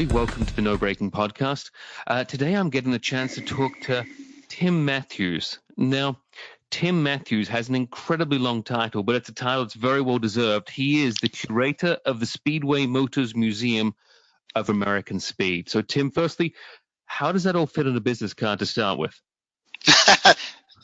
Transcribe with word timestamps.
Everybody. 0.00 0.18
Welcome 0.18 0.46
to 0.46 0.56
the 0.56 0.62
No 0.62 0.78
Breaking 0.78 1.10
Podcast. 1.10 1.72
Uh, 2.06 2.24
today 2.24 2.54
I'm 2.54 2.70
getting 2.70 2.94
a 2.94 2.98
chance 2.98 3.34
to 3.34 3.42
talk 3.42 3.78
to 3.82 4.06
Tim 4.48 4.86
Matthews. 4.86 5.58
Now, 5.76 6.18
Tim 6.70 7.02
Matthews 7.02 7.48
has 7.48 7.68
an 7.68 7.74
incredibly 7.74 8.38
long 8.38 8.62
title, 8.62 9.02
but 9.02 9.16
it's 9.16 9.28
a 9.28 9.34
title 9.34 9.64
that's 9.64 9.74
very 9.74 10.00
well 10.00 10.18
deserved. 10.18 10.70
He 10.70 11.04
is 11.04 11.16
the 11.16 11.28
curator 11.28 11.98
of 12.06 12.18
the 12.18 12.24
Speedway 12.24 12.86
Motors 12.86 13.36
Museum 13.36 13.94
of 14.54 14.70
American 14.70 15.20
Speed. 15.20 15.68
So, 15.68 15.82
Tim, 15.82 16.10
firstly, 16.10 16.54
how 17.04 17.32
does 17.32 17.44
that 17.44 17.54
all 17.54 17.66
fit 17.66 17.86
in 17.86 17.94
a 17.94 18.00
business 18.00 18.32
card 18.32 18.60
to 18.60 18.66
start 18.66 18.98
with? 18.98 19.20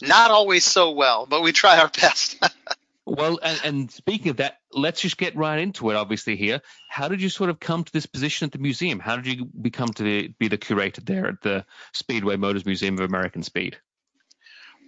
Not 0.03 0.31
always 0.31 0.65
so 0.65 0.91
well, 0.91 1.25
but 1.25 1.43
we 1.43 1.53
try 1.53 1.79
our 1.79 1.89
best. 1.89 2.37
well, 3.07 3.39
and, 3.43 3.61
and, 3.65 3.91
speaking 3.91 4.31
of 4.31 4.39
that, 4.39 4.59
let's 4.73 5.01
just 5.01 5.17
get 5.17 5.37
right 5.37 5.61
into 5.61 5.91
it. 5.91 5.97
Obviously, 5.97 6.37
here, 6.37 6.61
how 6.89 7.09
did 7.09 7.23
you 7.23 7.29
sort 7.29 7.51
of 7.51 7.61
come 7.61 7.85
to 7.85 7.93
this 7.93 8.07
position 8.07 8.47
at 8.47 8.53
the 8.53 8.59
museum? 8.59 8.99
How 8.99 9.17
did 9.17 9.27
you 9.27 9.45
become 9.45 9.89
to 9.95 10.29
be 10.39 10.49
the 10.49 10.59
curator 10.59 11.01
there 11.01 11.29
at 11.29 11.41
the 11.41 11.65
Speedway 11.93 12.37
Motors 12.37 12.67
Museum 12.67 12.99
of 12.99 13.09
American 13.09 13.43
Speed? 13.43 13.79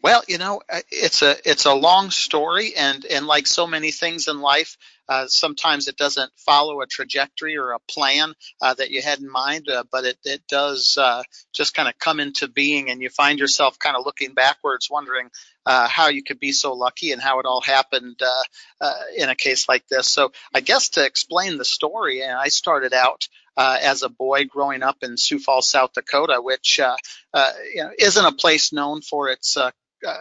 Well, 0.03 0.23
you 0.29 0.39
know, 0.39 0.61
uh, 0.71 0.81
it's 0.91 1.23
a 1.23 1.37
it's 1.45 1.65
a 1.65 1.75
long 1.75 2.11
story, 2.11 2.75
and 2.77 3.05
and 3.05 3.27
like 3.27 3.47
so 3.47 3.67
many 3.67 3.91
things 3.91 4.29
in 4.29 4.41
life, 4.41 4.77
uh, 5.09 5.27
sometimes 5.27 5.89
it 5.89 5.97
doesn't 5.97 6.31
follow 6.37 6.81
a 6.81 6.87
trajectory 6.87 7.57
or 7.57 7.73
a 7.73 7.81
plan 7.81 8.35
uh, 8.63 8.75
that 8.75 8.91
you 8.91 9.03
had 9.03 9.19
in 9.19 9.31
mind, 9.31 9.69
uh, 9.69 9.83
but 9.91 10.05
it 10.05 10.19
it 10.25 10.43
does 10.49 10.97
uh, 11.01 11.23
just 11.53 11.75
kind 11.75 11.89
of 11.89 11.99
come 11.99 12.21
into 12.21 12.47
being, 12.47 12.91
and 12.91 13.03
you 13.03 13.11
find 13.11 13.41
yourself 13.41 13.79
kind 13.79 13.97
of 13.97 14.05
looking 14.07 14.35
backwards, 14.35 14.89
wondering 14.89 15.31
uh, 15.67 15.89
how 15.89 16.09
you 16.09 16.23
could 16.23 16.39
be 16.39 16.53
so 16.53 16.75
lucky 16.75 17.11
and 17.11 17.21
how 17.21 17.41
it 17.41 17.47
all 17.47 17.61
happened 17.61 18.21
in 19.17 19.29
a 19.29 19.35
case 19.35 19.69
like 19.69 19.87
this. 19.89 20.07
So, 20.09 20.31
I 20.55 20.61
guess 20.61 20.91
to 20.91 21.05
explain 21.05 21.59
the 21.59 21.65
story, 21.65 22.23
and 22.23 22.33
I 22.33 22.49
started 22.49 22.93
out. 22.93 23.27
Uh, 23.57 23.77
as 23.83 24.05
a 24.05 24.09
boy 24.09 24.45
growing 24.45 24.85
up 24.85 24.99
in 25.03 25.17
Sioux 25.17 25.41
Falls, 25.41 25.69
South 25.69 25.93
Dakota, 25.93 26.41
which 26.41 26.79
uh, 26.79 26.95
uh, 27.35 27.51
you 27.75 27.83
know, 27.83 27.91
isn't 27.99 28.25
a 28.25 28.31
place 28.31 28.73
known 28.73 29.01
for 29.03 29.31
its 29.31 29.57
uh, 30.07 30.17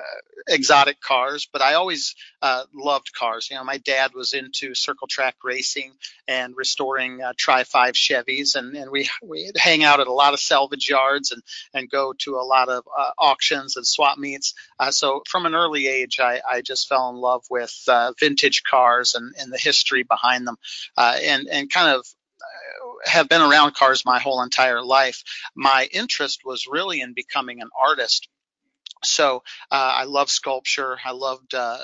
exotic 0.48 1.00
cars, 1.02 1.48
but 1.52 1.62
I 1.62 1.74
always 1.76 2.16
uh, 2.42 2.64
loved 2.74 3.14
cars. 3.14 3.50
You 3.50 3.58
know, 3.58 3.64
my 3.64 3.78
dad 3.78 4.12
was 4.14 4.34
into 4.34 4.74
circle 4.74 5.08
track 5.08 5.36
racing 5.44 5.94
and 6.28 6.56
restoring 6.56 7.22
uh, 7.22 7.34
Tri 7.38 7.64
Five 7.64 7.94
Chevys, 7.94 8.56
and, 8.56 8.76
and 8.76 8.92
we 8.92 9.10
we 9.22 9.52
hang 9.56 9.84
out 9.84 10.00
at 10.00 10.08
a 10.08 10.14
lot 10.14 10.34
of 10.34 10.40
salvage 10.40 10.90
yards 10.90 11.32
and 11.32 11.42
and 11.74 11.90
go 11.90 12.14
to 12.20 12.36
a 12.36 12.46
lot 12.46 12.70
of 12.70 12.84
uh, 12.98 13.12
auctions 13.18 13.76
and 13.76 13.86
swap 13.86 14.18
meets. 14.18 14.54
Uh, 14.80 14.92
so 14.92 15.22
from 15.28 15.46
an 15.46 15.56
early 15.56 15.88
age, 15.88 16.20
I, 16.20 16.42
I 16.50 16.62
just 16.62 16.88
fell 16.88 17.10
in 17.10 17.16
love 17.16 17.44
with 17.50 17.76
uh, 17.88 18.14
vintage 18.20 18.64
cars 18.64 19.16
and, 19.16 19.34
and 19.40 19.52
the 19.52 19.58
history 19.58 20.04
behind 20.04 20.48
them, 20.48 20.58
uh, 20.96 21.18
and 21.22 21.48
and 21.48 21.70
kind 21.70 21.96
of 21.96 22.06
uh, 22.42 23.10
have 23.10 23.30
been 23.30 23.42
around 23.42 23.74
cars 23.76 24.06
my 24.06 24.20
whole 24.20 24.42
entire 24.42 24.82
life. 24.82 25.24
My 25.56 25.88
interest 25.92 26.42
was 26.46 26.68
really 26.70 27.02
in 27.02 27.14
becoming 27.14 27.62
an 27.62 27.70
artist 27.80 28.28
so 29.04 29.44
uh, 29.72 29.94
I 29.98 30.04
love 30.06 30.30
sculpture. 30.30 30.98
I 31.04 31.12
loved 31.12 31.54
uh, 31.54 31.78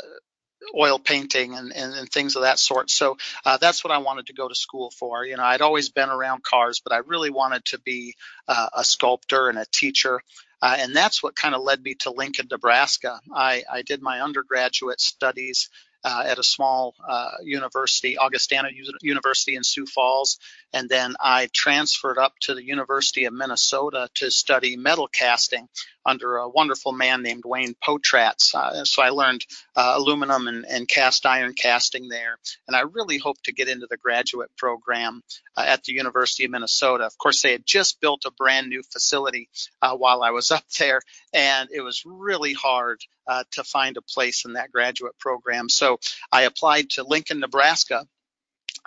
oil 0.78 1.00
painting 1.00 1.56
and, 1.56 1.72
and, 1.74 1.94
and, 1.94 2.10
things 2.10 2.36
of 2.36 2.44
that 2.44 2.60
sort. 2.60 2.90
So 2.90 3.18
uh, 3.46 3.58
that's 3.58 3.84
what 3.84 3.92
I 3.92 3.98
wanted 4.00 4.28
to 4.28 4.34
go 4.34 4.48
to 4.48 4.56
school 4.56 4.92
for. 4.92 5.26
You 5.26 5.38
know, 5.38 5.44
I'd 5.44 5.62
always 5.62 5.90
been 5.90 6.10
around 6.10 6.44
cars, 6.44 6.82
but 6.84 6.94
I 6.94 7.00
really 7.06 7.30
wanted 7.30 7.66
to 7.66 7.80
be 7.80 8.16
uh, 8.48 8.70
a 8.74 8.84
sculptor 8.84 9.50
and 9.50 9.58
a 9.58 9.66
teacher. 9.72 10.22
Uh, 10.62 10.78
and 10.80 10.96
that's 10.96 11.22
what 11.22 11.36
kind 11.36 11.56
of 11.56 11.62
led 11.62 11.84
me 11.84 11.96
to 11.96 12.12
Lincoln, 12.12 12.48
Nebraska. 12.50 13.20
I, 13.34 13.64
I 13.72 13.82
did 13.82 14.02
my 14.02 14.22
undergraduate 14.22 15.02
studies 15.02 15.70
uh, 16.06 16.24
at 16.26 16.40
a 16.40 16.44
small 16.44 16.96
uh, 17.08 17.32
university, 17.44 18.18
Augustana 18.18 18.70
University 19.02 19.56
in 19.56 19.64
Sioux 19.64 19.86
Falls. 19.86 20.38
And 20.74 20.90
then 20.90 21.16
I 21.20 21.50
transferred 21.54 22.18
up 22.18 22.34
to 22.42 22.54
the 22.54 22.64
University 22.64 23.26
of 23.26 23.34
Minnesota 23.34 24.10
to 24.16 24.32
study 24.32 24.76
metal 24.76 25.08
casting 25.08 25.68
under 26.06 26.38
a 26.38 26.50
wonderful 26.50 26.92
man 26.92 27.22
named 27.22 27.44
Wayne 27.46 27.76
Potratz. 27.84 28.54
Uh, 28.54 28.84
so 28.86 29.02
I 29.02 29.10
learned 29.10 29.46
uh, 29.76 29.94
aluminum 29.96 30.48
and, 30.48 30.66
and, 30.66 30.88
cast 30.88 31.26
iron 31.26 31.54
casting 31.54 32.10
there. 32.10 32.38
And 32.68 32.76
I 32.76 32.82
really 32.82 33.18
hope 33.18 33.42
to 33.44 33.54
get 33.54 33.70
into 33.70 33.88
the 33.90 33.98
graduate 33.98 34.50
program 34.58 35.22
uh, 35.56 35.64
at 35.66 35.84
the 35.84 35.94
University 35.94 36.46
of 36.46 36.52
Minnesota. 36.52 37.06
Of 37.06 37.18
course, 37.18 37.42
they 37.42 37.54
had 37.54 37.66
just 37.66 38.02
built 38.02 38.26
a 38.26 38.32
brand 38.32 38.70
new 38.70 38.84
facility 38.84 39.50
uh, 39.82 39.96
while 39.96 40.24
I 40.24 40.32
was 40.32 40.52
up 40.52 40.64
there, 40.78 41.02
and 41.34 41.70
it 41.72 41.82
was 41.82 42.04
really 42.06 42.54
hard 42.54 43.02
uh, 43.28 43.44
to 43.52 43.64
find 43.64 43.98
a 43.98 44.02
place 44.02 44.46
in 44.46 44.54
that 44.54 44.72
graduate 44.72 45.18
program. 45.20 45.70
So 45.70 46.00
I 46.32 46.44
applied 46.44 46.92
to 46.92 47.04
Lincoln, 47.04 47.40
Nebraska 47.40 48.06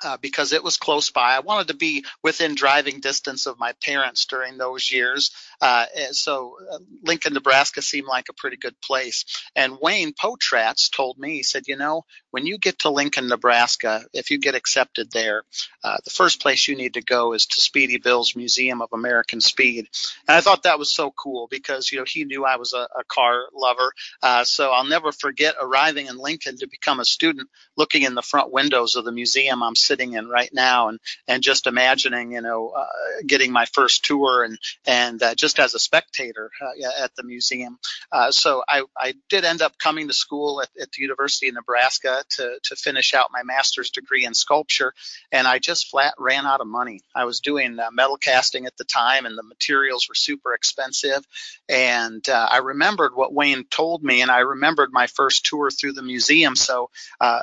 uh, 0.02 0.16
because 0.18 0.52
it 0.52 0.62
was 0.62 0.76
close 0.76 1.10
by. 1.10 1.34
I 1.34 1.40
wanted 1.40 1.68
to 1.68 1.74
be 1.74 2.04
within 2.22 2.54
driving 2.54 3.00
distance 3.00 3.46
of 3.46 3.58
my 3.58 3.72
parents 3.82 4.26
during 4.26 4.58
those 4.58 4.90
years. 4.90 5.30
Uh, 5.60 5.86
so 6.12 6.56
uh, 6.70 6.78
Lincoln, 7.02 7.34
Nebraska 7.34 7.82
seemed 7.82 8.06
like 8.06 8.28
a 8.28 8.34
pretty 8.34 8.56
good 8.56 8.78
place. 8.80 9.24
And 9.54 9.78
Wayne 9.80 10.12
Potratz 10.12 10.90
told 10.90 11.18
me, 11.18 11.36
he 11.36 11.42
said, 11.42 11.64
you 11.66 11.76
know, 11.76 12.04
when 12.30 12.46
you 12.46 12.58
get 12.58 12.80
to 12.80 12.90
Lincoln, 12.90 13.28
Nebraska, 13.28 14.04
if 14.12 14.30
you 14.30 14.38
get 14.38 14.54
accepted 14.54 15.10
there, 15.10 15.42
uh, 15.82 15.96
the 16.04 16.10
first 16.10 16.40
place 16.40 16.68
you 16.68 16.76
need 16.76 16.94
to 16.94 17.02
go 17.02 17.32
is 17.32 17.46
to 17.46 17.60
Speedy 17.60 17.98
Bill's 17.98 18.36
Museum 18.36 18.82
of 18.82 18.90
American 18.92 19.40
Speed. 19.40 19.88
And 20.28 20.36
I 20.36 20.40
thought 20.40 20.64
that 20.64 20.78
was 20.78 20.90
so 20.92 21.12
cool 21.12 21.48
because, 21.50 21.90
you 21.90 21.98
know, 21.98 22.04
he 22.06 22.24
knew 22.24 22.44
I 22.44 22.56
was 22.56 22.72
a, 22.72 22.88
a 22.98 23.04
car 23.08 23.44
lover. 23.54 23.92
Uh, 24.22 24.44
so 24.44 24.70
I'll 24.70 24.84
never 24.84 25.12
forget 25.12 25.54
arriving 25.60 26.06
in 26.06 26.18
Lincoln 26.18 26.58
to 26.58 26.68
become 26.68 27.00
a 27.00 27.04
student, 27.04 27.48
looking 27.76 28.02
in 28.02 28.14
the 28.14 28.22
front 28.22 28.52
windows 28.52 28.96
of 28.96 29.04
the 29.04 29.12
museum 29.12 29.62
I'm 29.62 29.76
sitting 29.76 30.12
in 30.12 30.28
right 30.28 30.50
now 30.52 30.88
and, 30.88 31.00
and 31.26 31.42
just 31.42 31.66
imagining, 31.66 32.32
you 32.32 32.42
know, 32.42 32.72
uh, 32.76 32.86
getting 33.26 33.52
my 33.52 33.64
first 33.66 34.04
tour 34.04 34.44
and, 34.44 34.58
and 34.86 35.22
uh, 35.22 35.34
just 35.46 35.60
as 35.60 35.74
a 35.74 35.78
spectator 35.78 36.50
uh, 36.60 37.04
at 37.04 37.14
the 37.14 37.22
museum. 37.22 37.78
Uh, 38.10 38.32
so 38.32 38.64
I, 38.68 38.82
I 38.98 39.14
did 39.28 39.44
end 39.44 39.62
up 39.62 39.78
coming 39.78 40.08
to 40.08 40.12
school 40.12 40.60
at, 40.60 40.68
at 40.80 40.90
the 40.90 41.02
University 41.02 41.48
of 41.48 41.54
Nebraska 41.54 42.24
to, 42.30 42.58
to 42.64 42.74
finish 42.74 43.14
out 43.14 43.28
my 43.32 43.44
master's 43.44 43.90
degree 43.90 44.24
in 44.24 44.34
sculpture. 44.34 44.92
And 45.30 45.46
I 45.46 45.60
just 45.60 45.88
flat 45.88 46.14
ran 46.18 46.46
out 46.46 46.60
of 46.60 46.66
money. 46.66 47.02
I 47.14 47.26
was 47.26 47.38
doing 47.38 47.78
uh, 47.78 47.90
metal 47.92 48.16
casting 48.16 48.66
at 48.66 48.76
the 48.76 48.84
time 48.84 49.24
and 49.24 49.38
the 49.38 49.44
materials 49.44 50.08
were 50.08 50.16
super 50.16 50.52
expensive. 50.52 51.24
And 51.68 52.28
uh, 52.28 52.48
I 52.50 52.58
remembered 52.58 53.14
what 53.14 53.32
Wayne 53.32 53.66
told 53.70 54.02
me 54.02 54.22
and 54.22 54.30
I 54.32 54.40
remembered 54.40 54.90
my 54.92 55.06
first 55.06 55.46
tour 55.46 55.70
through 55.70 55.92
the 55.92 56.02
museum. 56.02 56.56
So 56.56 56.90
uh, 57.20 57.42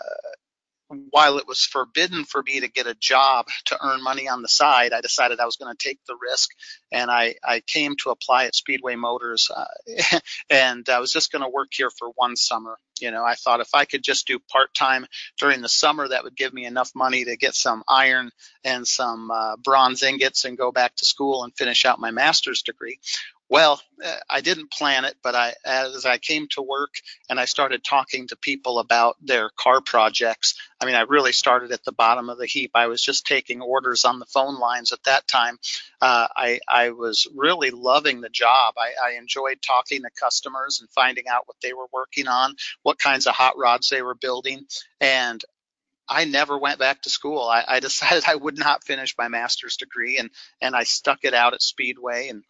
while 1.12 1.38
it 1.38 1.48
was 1.48 1.64
forbidden 1.64 2.26
for 2.26 2.42
me 2.44 2.62
to 2.62 2.68
get 2.68 2.88
a 2.88 2.94
job 2.94 3.48
to 3.66 3.78
earn 3.84 4.04
money 4.04 4.28
on 4.28 4.42
the 4.42 4.48
side, 4.48 4.94
I 4.94 5.02
decided 5.02 5.40
I 5.40 5.46
was 5.46 5.58
going 5.58 5.76
to 5.76 5.88
take 5.88 6.00
the 6.08 6.18
risk, 6.22 6.50
and 6.92 7.10
I, 7.10 7.36
I 7.44 7.62
came 7.62 7.96
to 7.98 8.10
apply 8.10 8.46
at 8.46 8.56
Speedway 8.56 8.96
Motors, 8.96 9.50
uh, 9.56 10.20
and 10.50 10.88
I 10.90 11.00
was 11.00 11.12
just 11.12 11.32
going 11.32 11.44
to 11.44 11.50
work 11.50 11.70
here 11.72 11.90
for 11.90 12.10
one 12.16 12.36
summer. 12.36 12.78
You 13.00 13.12
know, 13.12 13.24
I 13.24 13.36
thought 13.36 13.60
if 13.60 13.70
I 13.74 13.86
could 13.86 14.04
just 14.04 14.28
do 14.28 14.40
part 14.40 14.74
time 14.74 15.06
during 15.40 15.62
the 15.62 15.70
summer, 15.70 16.08
that 16.08 16.24
would 16.24 16.38
give 16.38 16.54
me 16.54 16.66
enough 16.66 16.92
money 16.96 17.26
to 17.26 17.36
get 17.36 17.56
some 17.56 17.84
iron 17.88 18.30
and 18.64 18.88
some 18.88 19.32
uh, 19.32 19.56
bronze 19.58 20.04
ingots 20.04 20.46
and 20.46 20.58
go 20.58 20.72
back 20.72 20.96
to 20.98 21.06
school 21.06 21.44
and 21.44 21.56
finish 21.56 21.86
out 21.86 22.00
my 22.00 22.12
master's 22.12 22.62
degree. 22.62 23.00
Well, 23.54 23.80
uh, 24.04 24.16
I 24.28 24.42
didn't 24.42 24.72
plan 24.72 25.06
it, 25.06 25.16
but 25.22 25.36
I, 25.36 25.54
as 25.64 26.08
I 26.08 26.18
came 26.18 26.48
to 26.54 26.64
work 26.64 26.96
and 27.30 27.40
I 27.40 27.46
started 27.46 27.84
talking 27.84 28.26
to 28.30 28.36
people 28.36 28.80
about 28.80 29.16
their 29.22 29.52
car 29.56 29.80
projects, 29.80 30.56
I 30.82 30.86
mean, 30.86 30.96
I 30.96 31.02
really 31.02 31.34
started 31.34 31.72
at 31.72 31.84
the 31.84 31.92
bottom 31.92 32.32
of 32.32 32.40
the 32.40 32.48
heap. 32.48 32.72
I 32.74 32.88
was 32.88 33.00
just 33.00 33.28
taking 33.28 33.62
orders 33.62 34.06
on 34.06 34.18
the 34.18 34.26
phone 34.26 34.58
lines 34.58 34.92
at 34.92 35.04
that 35.04 35.28
time. 35.28 35.60
Uh, 36.02 36.30
I, 36.36 36.62
I 36.68 36.90
was 36.90 37.28
really 37.36 37.70
loving 37.70 38.22
the 38.22 38.30
job. 38.30 38.74
I, 38.76 39.12
I 39.12 39.18
enjoyed 39.20 39.60
talking 39.62 40.02
to 40.02 40.10
customers 40.20 40.80
and 40.80 40.90
finding 40.90 41.28
out 41.28 41.44
what 41.46 41.58
they 41.62 41.74
were 41.74 41.90
working 41.94 42.28
on, 42.28 42.56
what 42.82 42.98
kinds 42.98 43.28
of 43.28 43.36
hot 43.36 43.56
rods 43.56 43.88
they 43.88 44.02
were 44.02 44.16
building. 44.16 44.66
And 45.00 45.46
I 46.10 46.26
never 46.26 46.58
went 46.58 46.80
back 46.80 47.04
to 47.04 47.12
school. 47.12 47.44
I, 47.44 47.64
I, 47.68 47.80
decided 47.82 48.24
I 48.26 48.34
would 48.34 48.58
not 48.58 48.84
finish 48.84 49.14
my 49.16 49.28
master's 49.28 49.78
degree, 49.78 50.18
and 50.18 50.32
and 50.60 50.76
I 50.76 50.86
stuck 50.86 51.20
it 51.22 51.36
out 51.36 51.54
at 51.54 51.62
Speedway 51.62 52.30
and 52.30 52.44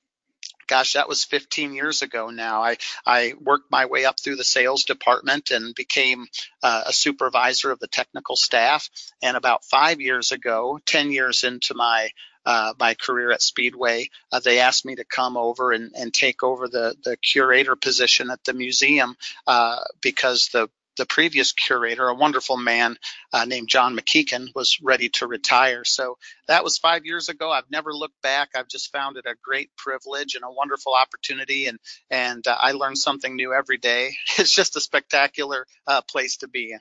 gosh, 0.68 0.94
that 0.94 1.10
was 1.10 1.24
15 1.24 1.74
years 1.74 2.02
ago 2.02 2.30
now. 2.30 2.64
I, 2.64 2.78
I 3.06 3.34
worked 3.40 3.72
my 3.72 3.86
way 3.86 4.06
up 4.06 4.20
through 4.20 4.38
the 4.38 4.44
sales 4.44 4.84
department 4.84 5.52
and 5.52 5.76
became 5.76 6.28
uh, 6.62 6.84
a 6.88 6.94
supervisor 6.94 7.72
of 7.72 7.80
the 7.80 7.88
technical 7.88 8.36
staff. 8.36 8.90
And 9.22 9.38
about 9.38 9.66
five 9.66 10.02
years 10.02 10.32
ago, 10.32 10.80
10 10.86 11.12
years 11.12 11.44
into 11.44 11.74
my 11.74 12.10
uh, 12.46 12.74
my 12.78 12.94
career 12.94 13.32
at 13.32 13.42
Speedway, 13.42 14.10
uh, 14.32 14.40
they 14.42 14.60
asked 14.60 14.86
me 14.86 14.96
to 14.96 15.06
come 15.06 15.38
over 15.38 15.72
and, 15.72 15.94
and 15.96 16.14
take 16.14 16.44
over 16.44 16.68
the, 16.68 16.94
the 17.06 17.16
curator 17.16 17.78
position 17.78 18.30
at 18.30 18.44
the 18.44 18.54
museum 18.54 19.16
uh, 19.48 19.80
because 20.02 20.50
the 20.52 20.70
the 20.98 21.06
previous 21.06 21.52
curator, 21.52 22.08
a 22.08 22.16
wonderful 22.16 22.58
man 22.58 22.98
uh, 23.32 23.46
named 23.46 23.68
John 23.68 23.98
McKeekin, 23.98 24.48
was 24.56 24.80
ready 24.82 25.10
to 25.10 25.28
retire. 25.28 25.84
So 25.84 26.18
that 26.48 26.64
was 26.64 26.78
five 26.78 27.06
years 27.06 27.30
ago. 27.30 27.52
I've 27.52 27.70
never 27.72 27.94
looked 27.94 28.22
back. 28.22 28.50
I've 28.56 28.68
just 28.68 28.92
found 28.92 29.18
it 29.18 29.26
a 29.26 29.36
great 29.44 29.70
privilege 29.78 30.36
and 30.36 30.44
a 30.44 30.52
wonderful 30.52 30.94
opportunity, 30.94 31.68
and 31.68 31.80
and 32.10 32.46
uh, 32.48 32.56
I 32.60 32.72
learn 32.72 32.96
something 32.96 33.36
new 33.36 33.54
every 33.54 33.78
day. 33.78 34.16
It's 34.44 34.54
just 34.54 34.76
a 34.76 34.82
spectacular 34.82 35.66
uh, 35.88 36.02
place 36.02 36.38
to 36.38 36.48
be. 36.48 36.76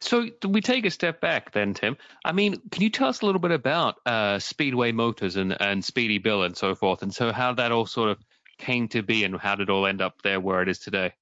So 0.00 0.28
we 0.46 0.60
take 0.60 0.84
a 0.84 0.90
step 0.90 1.20
back 1.20 1.52
then, 1.52 1.74
Tim. 1.74 1.96
I 2.24 2.32
mean, 2.32 2.60
can 2.70 2.82
you 2.82 2.90
tell 2.90 3.08
us 3.08 3.22
a 3.22 3.26
little 3.26 3.40
bit 3.40 3.50
about 3.50 3.96
uh, 4.04 4.38
Speedway 4.38 4.92
Motors 4.92 5.36
and, 5.36 5.56
and 5.60 5.84
Speedy 5.84 6.18
Bill 6.18 6.42
and 6.42 6.56
so 6.56 6.74
forth, 6.74 7.02
and 7.02 7.14
so 7.14 7.32
how 7.32 7.54
that 7.54 7.72
all 7.72 7.86
sort 7.86 8.10
of 8.10 8.18
came 8.58 8.88
to 8.88 9.02
be 9.02 9.24
and 9.24 9.38
how 9.38 9.54
did 9.54 9.68
it 9.68 9.70
all 9.70 9.86
end 9.86 10.00
up 10.00 10.22
there 10.22 10.40
where 10.40 10.62
it 10.62 10.68
is 10.68 10.78
today? 10.78 11.12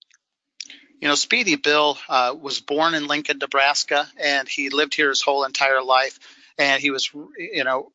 You 1.00 1.08
know, 1.08 1.14
Speedy 1.14 1.56
Bill 1.56 1.98
uh, 2.08 2.34
was 2.38 2.60
born 2.60 2.94
in 2.94 3.06
Lincoln, 3.06 3.38
Nebraska, 3.38 4.06
and 4.18 4.46
he 4.46 4.68
lived 4.68 4.94
here 4.94 5.08
his 5.08 5.22
whole 5.22 5.44
entire 5.44 5.82
life. 5.82 6.18
And 6.58 6.80
he 6.80 6.90
was, 6.90 7.10
you 7.38 7.64
know, 7.64 7.90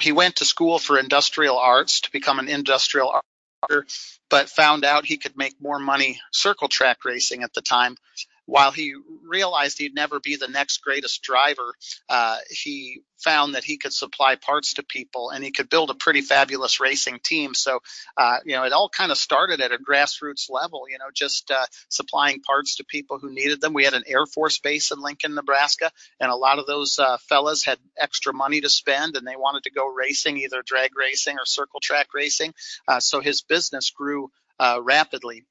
he 0.00 0.10
went 0.10 0.36
to 0.36 0.44
school 0.44 0.78
for 0.78 0.98
industrial 0.98 1.58
arts 1.58 2.00
to 2.02 2.12
become 2.12 2.38
an 2.40 2.48
industrial 2.48 3.20
artist, 3.62 4.20
but 4.28 4.48
found 4.48 4.84
out 4.84 5.04
he 5.04 5.16
could 5.16 5.36
make 5.36 5.60
more 5.60 5.78
money 5.78 6.20
circle 6.32 6.68
track 6.68 7.04
racing 7.04 7.44
at 7.44 7.54
the 7.54 7.60
time 7.60 7.96
while 8.50 8.72
he 8.72 8.94
realized 9.24 9.78
he'd 9.78 9.94
never 9.94 10.18
be 10.18 10.34
the 10.34 10.48
next 10.48 10.78
greatest 10.78 11.22
driver, 11.22 11.72
uh, 12.08 12.36
he 12.50 13.00
found 13.18 13.54
that 13.54 13.62
he 13.62 13.76
could 13.76 13.92
supply 13.92 14.34
parts 14.34 14.74
to 14.74 14.82
people 14.82 15.30
and 15.30 15.44
he 15.44 15.52
could 15.52 15.70
build 15.70 15.88
a 15.88 15.94
pretty 15.94 16.20
fabulous 16.20 16.80
racing 16.80 17.20
team. 17.22 17.54
So, 17.54 17.78
uh, 18.16 18.38
you 18.44 18.56
know, 18.56 18.64
it 18.64 18.72
all 18.72 18.88
kind 18.88 19.12
of 19.12 19.18
started 19.18 19.60
at 19.60 19.70
a 19.70 19.78
grassroots 19.78 20.50
level, 20.50 20.86
you 20.90 20.98
know, 20.98 21.10
just 21.14 21.52
uh, 21.52 21.64
supplying 21.88 22.40
parts 22.40 22.76
to 22.76 22.84
people 22.84 23.20
who 23.20 23.32
needed 23.32 23.60
them. 23.60 23.72
We 23.72 23.84
had 23.84 23.94
an 23.94 24.02
Air 24.08 24.26
Force 24.26 24.58
base 24.58 24.90
in 24.90 25.00
Lincoln, 25.00 25.36
Nebraska, 25.36 25.92
and 26.18 26.32
a 26.32 26.36
lot 26.36 26.58
of 26.58 26.66
those 26.66 26.98
uh, 26.98 27.18
fellas 27.28 27.64
had 27.64 27.78
extra 27.96 28.34
money 28.34 28.60
to 28.62 28.68
spend 28.68 29.14
and 29.14 29.24
they 29.24 29.36
wanted 29.36 29.62
to 29.64 29.70
go 29.70 29.86
racing, 29.86 30.38
either 30.38 30.62
drag 30.66 30.96
racing 30.96 31.36
or 31.36 31.46
circle 31.46 31.78
track 31.78 32.08
racing. 32.14 32.52
Uh, 32.88 32.98
so 32.98 33.20
his 33.20 33.42
business 33.42 33.90
grew 33.90 34.28
uh, 34.58 34.80
rapidly 34.82 35.44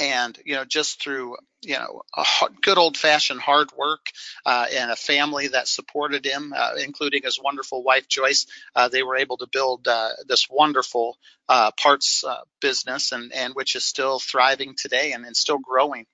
and 0.00 0.38
you 0.44 0.54
know 0.54 0.64
just 0.64 1.02
through 1.02 1.36
you 1.62 1.74
know 1.74 2.02
a 2.16 2.24
good 2.62 2.78
old 2.78 2.96
fashioned 2.96 3.40
hard 3.40 3.70
work 3.76 4.06
uh, 4.46 4.66
and 4.74 4.90
a 4.90 4.96
family 4.96 5.48
that 5.48 5.68
supported 5.68 6.24
him 6.24 6.52
uh, 6.56 6.72
including 6.82 7.22
his 7.22 7.38
wonderful 7.40 7.82
wife 7.82 8.08
joyce 8.08 8.46
uh, 8.74 8.88
they 8.88 9.02
were 9.02 9.16
able 9.16 9.36
to 9.36 9.46
build 9.52 9.86
uh, 9.86 10.10
this 10.26 10.48
wonderful 10.50 11.18
uh, 11.48 11.70
parts 11.72 12.24
uh, 12.24 12.40
business 12.60 13.12
and 13.12 13.32
and 13.32 13.54
which 13.54 13.76
is 13.76 13.84
still 13.84 14.18
thriving 14.18 14.74
today 14.76 15.12
and, 15.12 15.24
and 15.24 15.36
still 15.36 15.58
growing. 15.58 16.06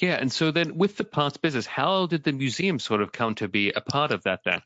Yeah 0.00 0.16
and 0.16 0.30
so 0.30 0.50
then 0.50 0.76
with 0.76 0.96
the 0.96 1.04
parts 1.04 1.36
business 1.36 1.66
how 1.66 2.06
did 2.06 2.24
the 2.24 2.32
museum 2.32 2.78
sort 2.78 3.00
of 3.00 3.12
come 3.12 3.36
to 3.36 3.48
be 3.48 3.70
a 3.70 3.80
part 3.80 4.10
of 4.10 4.24
that 4.24 4.40
then? 4.44 4.60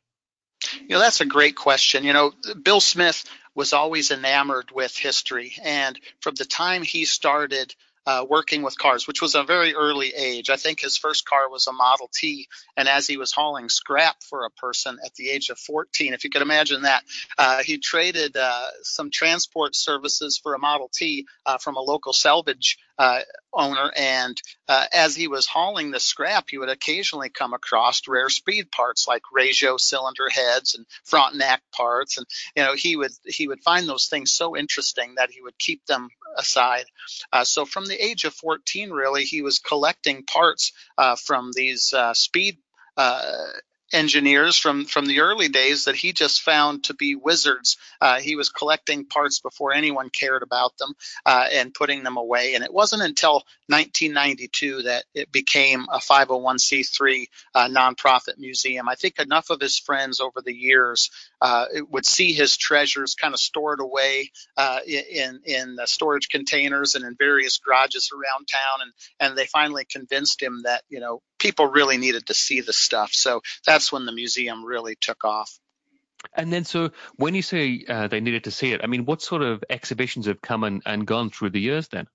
You 0.81 0.89
know 0.89 1.01
that's 1.01 1.21
a 1.21 1.27
great 1.27 1.55
question. 1.55 2.05
You 2.05 2.15
know 2.15 2.33
bill 2.63 2.81
smith 2.81 3.25
was 3.55 3.73
always 3.73 4.11
enamored 4.11 4.71
with 4.73 4.97
history. 4.97 5.55
And 5.63 5.99
from 6.21 6.35
the 6.35 6.45
time 6.45 6.83
he 6.83 7.05
started 7.05 7.75
uh, 8.07 8.25
working 8.29 8.63
with 8.63 8.79
cars, 8.79 9.07
which 9.07 9.21
was 9.21 9.35
a 9.35 9.43
very 9.43 9.75
early 9.75 10.13
age. 10.15 10.51
I 10.51 10.57
think 10.57 10.81
his 10.81 10.97
first 10.97 11.27
car 11.27 11.51
was 11.51 11.67
a 11.67 11.73
Model 11.73 12.11
T, 12.13 12.49
and 12.77 12.89
as 12.89 13.07
he 13.07 13.17
was 13.17 13.33
hauling 13.33 13.69
scrap 13.69 14.23
for 14.23 14.45
a 14.45 14.51
person 14.51 14.99
at 15.05 15.15
the 15.15 15.31
age 15.31 15.51
of 15.51 15.59
14, 15.59 16.15
if 16.15 16.25
you 16.25 16.31
could 16.31 16.43
imagine 16.43 16.83
that, 16.83 17.03
uh, 17.39 17.63
he 17.63 17.79
traded 17.79 18.37
uh, 18.37 18.67
some 18.83 19.11
transport 19.11 19.75
services 19.75 20.39
for 20.43 20.55
a 20.55 20.59
Model 20.59 20.91
T 20.93 21.27
uh, 21.47 21.59
from 21.59 21.77
a 21.77 21.81
local 21.81 22.13
salvage 22.13 22.79
uh, 22.99 23.21
owner. 23.53 23.91
And 23.97 24.41
as 24.69 25.17
he 25.17 25.27
was 25.27 25.47
hauling 25.47 25.91
the 25.91 26.01
scrap, 26.01 26.49
he 26.49 26.59
would 26.59 26.69
occasionally 26.69 27.29
come 27.29 27.53
across 27.53 28.07
rare 28.07 28.31
speed 28.31 28.71
parts 28.71 29.09
like 29.09 29.23
Rajo 29.33 29.77
cylinder 29.77 30.29
heads 30.31 30.75
and 30.75 30.87
front 31.05 31.35
and 31.35 31.43
Frontenac 31.45 31.63
parts. 31.73 32.19
And 32.19 32.27
you 32.57 32.63
know, 32.63 32.75
he 32.75 32.97
would 32.97 33.13
he 33.25 33.49
would 33.49 33.63
find 33.63 33.89
those 33.89 34.07
things 34.07 34.33
so 34.33 34.57
interesting 34.57 35.15
that 35.17 35.31
he 35.31 35.43
would 35.43 35.59
keep 35.59 35.85
them 35.87 36.09
aside. 36.37 36.87
Uh, 37.33 37.45
so 37.45 37.65
from 37.65 37.87
the 37.87 38.03
age 38.03 38.25
of 38.25 38.35
14, 38.35 38.91
really, 38.91 39.25
he 39.25 39.43
was 39.43 39.59
collecting 39.59 40.25
parts 40.25 40.73
uh, 40.99 41.17
from 41.17 41.51
these 41.55 41.93
uh, 41.93 42.15
speed 42.15 42.59
uh, 42.97 43.33
engineers 43.95 44.57
from 44.57 44.85
from 44.85 45.07
the 45.07 45.21
early 45.21 45.49
days 45.49 45.85
that 45.85 45.95
he 45.95 46.13
just 46.13 46.43
found 46.43 46.85
to 46.85 46.95
be 46.95 47.15
wizards. 47.15 47.77
Uh, 48.01 48.19
he 48.19 48.37
was 48.37 48.49
collecting 48.49 49.07
parts 49.07 49.41
before 49.41 49.73
anyone 49.73 50.11
cared 50.11 50.43
about 50.43 50.77
them 50.79 50.93
uh, 51.25 51.47
and 51.53 51.73
putting 51.73 52.03
them 52.03 52.17
away. 52.17 52.55
And 52.55 52.65
it 52.65 52.73
wasn't 52.73 53.03
until 53.03 53.45
1992 53.69 54.83
that 54.83 55.05
it 55.15 55.31
became 55.31 55.87
a 55.93 55.99
501c3 55.99 57.27
uh, 57.55 57.69
nonprofit 57.69 58.39
museum. 58.39 58.89
I 58.89 58.97
think 58.97 59.19
enough 59.19 59.51
of 59.51 59.61
his 59.61 59.79
friends 59.79 60.21
over 60.21 60.43
the 60.45 60.55
years 60.55 61.11
uh, 61.41 61.67
would 61.91 62.07
see 62.07 62.33
his 62.33 62.57
treasures 62.57 63.15
kind 63.15 63.35
of 63.35 63.41
stored 63.41 63.81
away 63.81 64.31
uh, 64.57 64.81
in 64.87 65.41
in 65.45 65.79
storage 65.85 66.29
containers 66.29 66.95
and 66.95 67.05
in 67.05 67.17
various 67.19 67.59
garages 67.59 68.11
around 68.13 68.47
town, 68.47 68.81
and 68.83 68.93
and 69.21 69.39
they 69.39 69.47
finally 69.47 69.85
convinced 69.85 70.43
him 70.43 70.63
that 70.65 70.83
you 70.89 71.01
know 71.01 71.23
people 71.39 71.67
really 71.67 71.99
needed 71.99 72.27
to 72.27 72.35
see 72.35 72.61
the 72.61 72.73
stuff. 72.73 73.13
So 73.13 73.43
that's 73.67 73.93
when 73.93 74.07
the 74.07 74.13
museum 74.13 74.65
really 74.65 74.97
took 75.01 75.25
off. 75.25 75.59
And 76.33 76.53
then, 76.53 76.65
so 76.65 76.91
when 77.17 77.35
you 77.35 77.43
say 77.43 77.85
uh, 77.87 78.09
they 78.09 78.21
needed 78.21 78.45
to 78.45 78.51
see 78.51 78.73
it, 78.73 78.81
I 78.83 78.87
mean, 78.87 79.05
what 79.05 79.21
sort 79.21 79.43
of 79.43 79.63
exhibitions 79.69 80.27
have 80.27 80.41
come 80.41 80.65
and, 80.65 80.83
and 80.87 81.07
gone 81.07 81.31
through 81.31 81.51
the 81.51 81.61
years 81.61 81.89
then? 81.89 82.07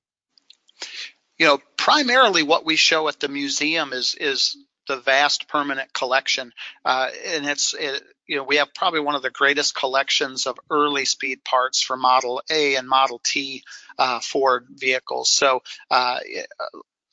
You 1.37 1.45
know, 1.45 1.59
primarily 1.77 2.43
what 2.43 2.65
we 2.65 2.75
show 2.75 3.07
at 3.07 3.19
the 3.19 3.27
museum 3.27 3.93
is 3.93 4.15
is 4.15 4.57
the 4.89 4.97
vast 4.97 5.47
permanent 5.47 5.93
collection, 5.93 6.51
uh, 6.83 7.07
and 7.27 7.45
it's 7.45 7.73
it, 7.73 8.03
you 8.27 8.35
know 8.35 8.43
we 8.43 8.57
have 8.57 8.73
probably 8.73 8.99
one 8.99 9.15
of 9.15 9.21
the 9.21 9.29
greatest 9.29 9.75
collections 9.75 10.47
of 10.47 10.59
early 10.69 11.05
speed 11.05 11.43
parts 11.45 11.81
for 11.81 11.95
Model 11.95 12.41
A 12.51 12.75
and 12.75 12.89
Model 12.89 13.21
T 13.23 13.63
uh, 13.97 14.19
Ford 14.19 14.67
vehicles. 14.69 15.31
So 15.31 15.61
uh, 15.89 16.19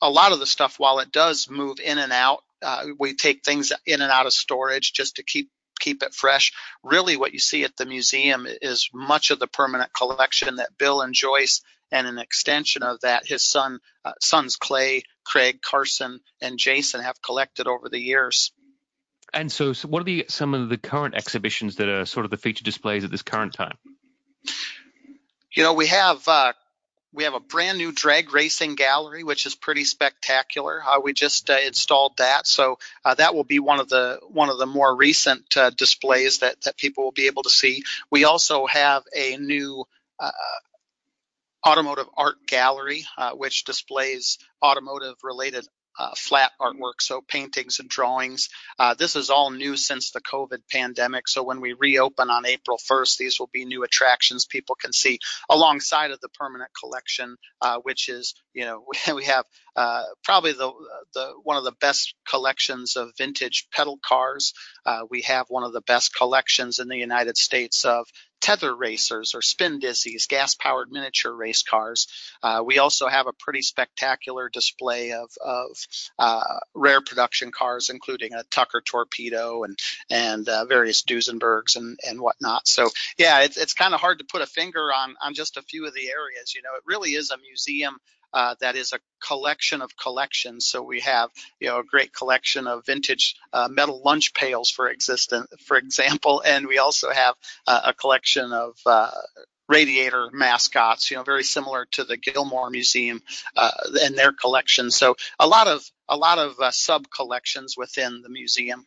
a 0.01 0.09
lot 0.09 0.33
of 0.33 0.39
the 0.39 0.45
stuff, 0.45 0.79
while 0.79 0.99
it 0.99 1.11
does 1.11 1.49
move 1.49 1.79
in 1.79 1.99
and 1.99 2.11
out, 2.11 2.43
uh, 2.61 2.87
we 2.99 3.13
take 3.13 3.45
things 3.45 3.71
in 3.85 4.01
and 4.01 4.11
out 4.11 4.25
of 4.25 4.33
storage 4.33 4.91
just 4.91 5.17
to 5.17 5.23
keep 5.23 5.49
keep 5.79 6.01
it 6.01 6.13
fresh. 6.13 6.53
Really, 6.83 7.15
what 7.15 7.33
you 7.33 7.39
see 7.39 7.63
at 7.63 7.77
the 7.77 7.85
museum 7.85 8.47
is 8.47 8.89
much 8.93 9.29
of 9.31 9.39
the 9.39 9.47
permanent 9.47 9.93
collection 9.93 10.55
that 10.55 10.77
Bill 10.77 11.01
and 11.01 11.13
Joyce, 11.13 11.61
and 11.91 12.07
an 12.07 12.17
extension 12.17 12.83
of 12.83 12.99
that, 13.01 13.25
his 13.25 13.43
son, 13.43 13.79
uh, 14.03 14.13
sons 14.19 14.55
Clay, 14.57 15.03
Craig, 15.27 15.61
Carson, 15.61 16.21
and 16.41 16.57
Jason 16.57 17.01
have 17.01 17.21
collected 17.21 17.67
over 17.67 17.89
the 17.89 17.99
years. 17.99 18.51
And 19.33 19.51
so, 19.51 19.73
so 19.73 19.89
what 19.89 20.01
are 20.01 20.05
the 20.05 20.25
some 20.29 20.53
of 20.53 20.69
the 20.69 20.77
current 20.77 21.15
exhibitions 21.15 21.75
that 21.75 21.89
are 21.89 22.05
sort 22.05 22.25
of 22.25 22.31
the 22.31 22.37
feature 22.37 22.63
displays 22.63 23.03
at 23.03 23.11
this 23.11 23.23
current 23.23 23.53
time? 23.53 23.77
You 25.53 25.63
know, 25.63 25.73
we 25.73 25.87
have 25.87 26.25
uh, 26.27 26.53
we 27.13 27.25
have 27.25 27.33
a 27.33 27.41
brand 27.41 27.77
new 27.77 27.91
drag 27.91 28.33
racing 28.33 28.75
gallery, 28.75 29.25
which 29.25 29.45
is 29.45 29.53
pretty 29.53 29.83
spectacular. 29.83 30.81
Uh, 30.81 31.01
we 31.01 31.11
just 31.11 31.49
uh, 31.49 31.57
installed 31.65 32.13
that, 32.17 32.47
so 32.47 32.79
uh, 33.03 33.15
that 33.15 33.35
will 33.35 33.43
be 33.43 33.59
one 33.59 33.81
of 33.81 33.89
the 33.89 34.21
one 34.29 34.49
of 34.49 34.59
the 34.59 34.65
more 34.65 34.95
recent 34.95 35.57
uh, 35.57 35.71
displays 35.71 36.39
that 36.39 36.61
that 36.61 36.77
people 36.77 37.03
will 37.03 37.11
be 37.11 37.27
able 37.27 37.43
to 37.43 37.49
see. 37.49 37.83
We 38.09 38.23
also 38.23 38.65
have 38.65 39.03
a 39.13 39.35
new 39.35 39.83
uh, 40.19 40.31
automotive 41.67 42.07
art 42.15 42.35
gallery, 42.47 43.05
uh, 43.17 43.31
which 43.31 43.65
displays 43.65 44.37
automotive 44.63 45.15
related 45.23 45.67
uh, 45.99 46.11
flat 46.15 46.51
artwork, 46.61 47.01
so 47.01 47.21
paintings 47.21 47.79
and 47.79 47.89
drawings. 47.89 48.49
Uh, 48.77 48.93
this 48.93 49.15
is 49.15 49.29
all 49.29 49.49
new 49.49 49.75
since 49.75 50.11
the 50.11 50.21
COVID 50.21 50.59
pandemic. 50.71 51.27
So 51.27 51.43
when 51.43 51.59
we 51.59 51.73
reopen 51.73 52.29
on 52.29 52.45
April 52.45 52.77
1st, 52.77 53.17
these 53.17 53.39
will 53.39 53.49
be 53.51 53.65
new 53.65 53.83
attractions 53.83 54.45
people 54.45 54.75
can 54.75 54.93
see 54.93 55.19
alongside 55.49 56.11
of 56.11 56.19
the 56.19 56.29
permanent 56.29 56.69
collection, 56.79 57.35
uh, 57.61 57.79
which 57.79 58.09
is, 58.09 58.35
you 58.53 58.65
know, 58.65 58.85
we 59.15 59.25
have 59.25 59.45
uh, 59.77 60.03
probably 60.23 60.53
the 60.53 60.71
the 61.13 61.33
one 61.43 61.57
of 61.57 61.63
the 61.63 61.71
best 61.79 62.15
collections 62.27 62.95
of 62.95 63.11
vintage 63.17 63.67
pedal 63.71 63.99
cars. 64.03 64.53
Uh, 64.85 65.01
we 65.09 65.21
have 65.21 65.45
one 65.49 65.63
of 65.63 65.71
the 65.71 65.81
best 65.81 66.15
collections 66.15 66.79
in 66.79 66.87
the 66.87 66.97
United 66.97 67.37
States 67.37 67.85
of 67.85 68.07
tether 68.41 68.75
racers 68.75 69.33
or 69.35 69.41
spin 69.41 69.79
dizzies, 69.79 70.27
gas 70.27 70.55
powered 70.55 70.91
miniature 70.91 71.31
race 71.31 71.63
cars. 71.63 72.07
Uh, 72.43 72.63
we 72.65 72.79
also 72.79 73.07
have 73.07 73.27
a 73.27 73.33
pretty 73.33 73.61
spectacular 73.61 74.49
display 74.49 75.11
of, 75.11 75.29
of 75.43 75.67
uh, 76.19 76.59
rare 76.75 77.01
production 77.01 77.51
cars, 77.51 77.89
including 77.89 78.33
a 78.33 78.43
Tucker 78.51 78.81
torpedo 78.81 79.63
and, 79.63 79.77
and 80.09 80.47
uh, 80.47 80.65
various 80.65 81.03
Duesenbergs 81.03 81.75
and, 81.75 81.97
and 82.07 82.19
whatnot. 82.21 82.67
So, 82.67 82.89
yeah, 83.17 83.41
it's, 83.41 83.57
it's 83.57 83.73
kind 83.73 83.93
of 83.93 83.99
hard 83.99 84.19
to 84.19 84.25
put 84.25 84.41
a 84.41 84.47
finger 84.47 84.93
on, 84.93 85.15
on 85.21 85.33
just 85.33 85.57
a 85.57 85.63
few 85.63 85.85
of 85.87 85.93
the 85.93 86.09
areas. 86.09 86.53
You 86.55 86.61
know, 86.61 86.75
it 86.77 86.83
really 86.85 87.11
is 87.11 87.31
a 87.31 87.37
museum 87.37 87.97
uh, 88.33 88.55
that 88.59 88.75
is 88.75 88.93
a 88.93 88.99
collection 89.25 89.81
of 89.81 89.95
collections. 89.97 90.67
So 90.67 90.83
we 90.83 91.01
have, 91.01 91.29
you 91.59 91.67
know, 91.67 91.79
a 91.79 91.83
great 91.83 92.13
collection 92.13 92.67
of 92.67 92.85
vintage 92.85 93.35
uh, 93.53 93.67
metal 93.69 94.01
lunch 94.03 94.33
pails, 94.33 94.69
for 94.69 94.89
existence, 94.89 95.47
for 95.65 95.77
example, 95.77 96.41
and 96.45 96.67
we 96.67 96.77
also 96.77 97.09
have 97.09 97.35
uh, 97.65 97.81
a 97.85 97.93
collection 97.93 98.51
of 98.51 98.77
uh, 98.85 99.11
radiator 99.69 100.29
mascots, 100.31 101.11
you 101.11 101.17
know, 101.17 101.23
very 101.23 101.43
similar 101.43 101.85
to 101.91 102.03
the 102.03 102.17
Gilmore 102.17 102.69
Museum 102.69 103.21
uh, 103.55 103.71
and 104.01 104.15
their 104.15 104.31
collection. 104.31 104.91
So 104.91 105.15
a 105.39 105.47
lot 105.47 105.67
of 105.67 105.83
a 106.07 106.15
lot 106.15 106.37
of 106.37 106.59
uh, 106.59 106.71
sub 106.71 107.09
collections 107.09 107.75
within 107.75 108.21
the 108.21 108.29
museum. 108.29 108.85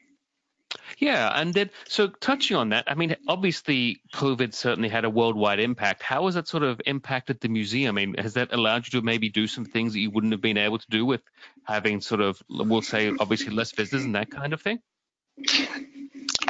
Yeah, 0.99 1.31
and 1.35 1.55
then 1.55 1.71
so 1.89 2.09
touching 2.09 2.57
on 2.57 2.71
that, 2.71 2.85
I 2.87 2.95
mean, 2.95 3.17
obviously 3.27 4.03
COVID 4.13 4.55
certainly 4.55 4.89
had 4.89 5.05
a 5.05 5.11
worldwide 5.11 5.59
impact. 5.59 6.03
How 6.03 6.27
has 6.27 6.35
that 6.35 6.47
sort 6.47 6.63
of 6.63 6.81
impacted 6.85 7.41
the 7.41 7.49
museum? 7.49 7.97
I 7.97 8.05
mean, 8.05 8.15
has 8.19 8.35
that 8.35 8.53
allowed 8.53 8.87
you 8.87 9.01
to 9.01 9.05
maybe 9.05 9.31
do 9.31 9.47
some 9.47 9.65
things 9.65 9.95
that 9.95 10.01
you 10.01 10.11
wouldn't 10.11 10.33
have 10.33 10.43
been 10.43 10.59
able 10.59 10.79
to 10.79 10.91
do 10.91 11.05
with 11.07 11.23
having 11.65 12.01
sort 12.01 12.21
of, 12.21 12.43
we'll 12.49 12.83
say, 12.83 13.13
obviously 13.19 13.53
less 13.53 13.73
visitors 13.73 14.05
and 14.05 14.15
that 14.15 14.31
kind 14.31 14.53
of 14.53 14.61
thing? 14.61 14.81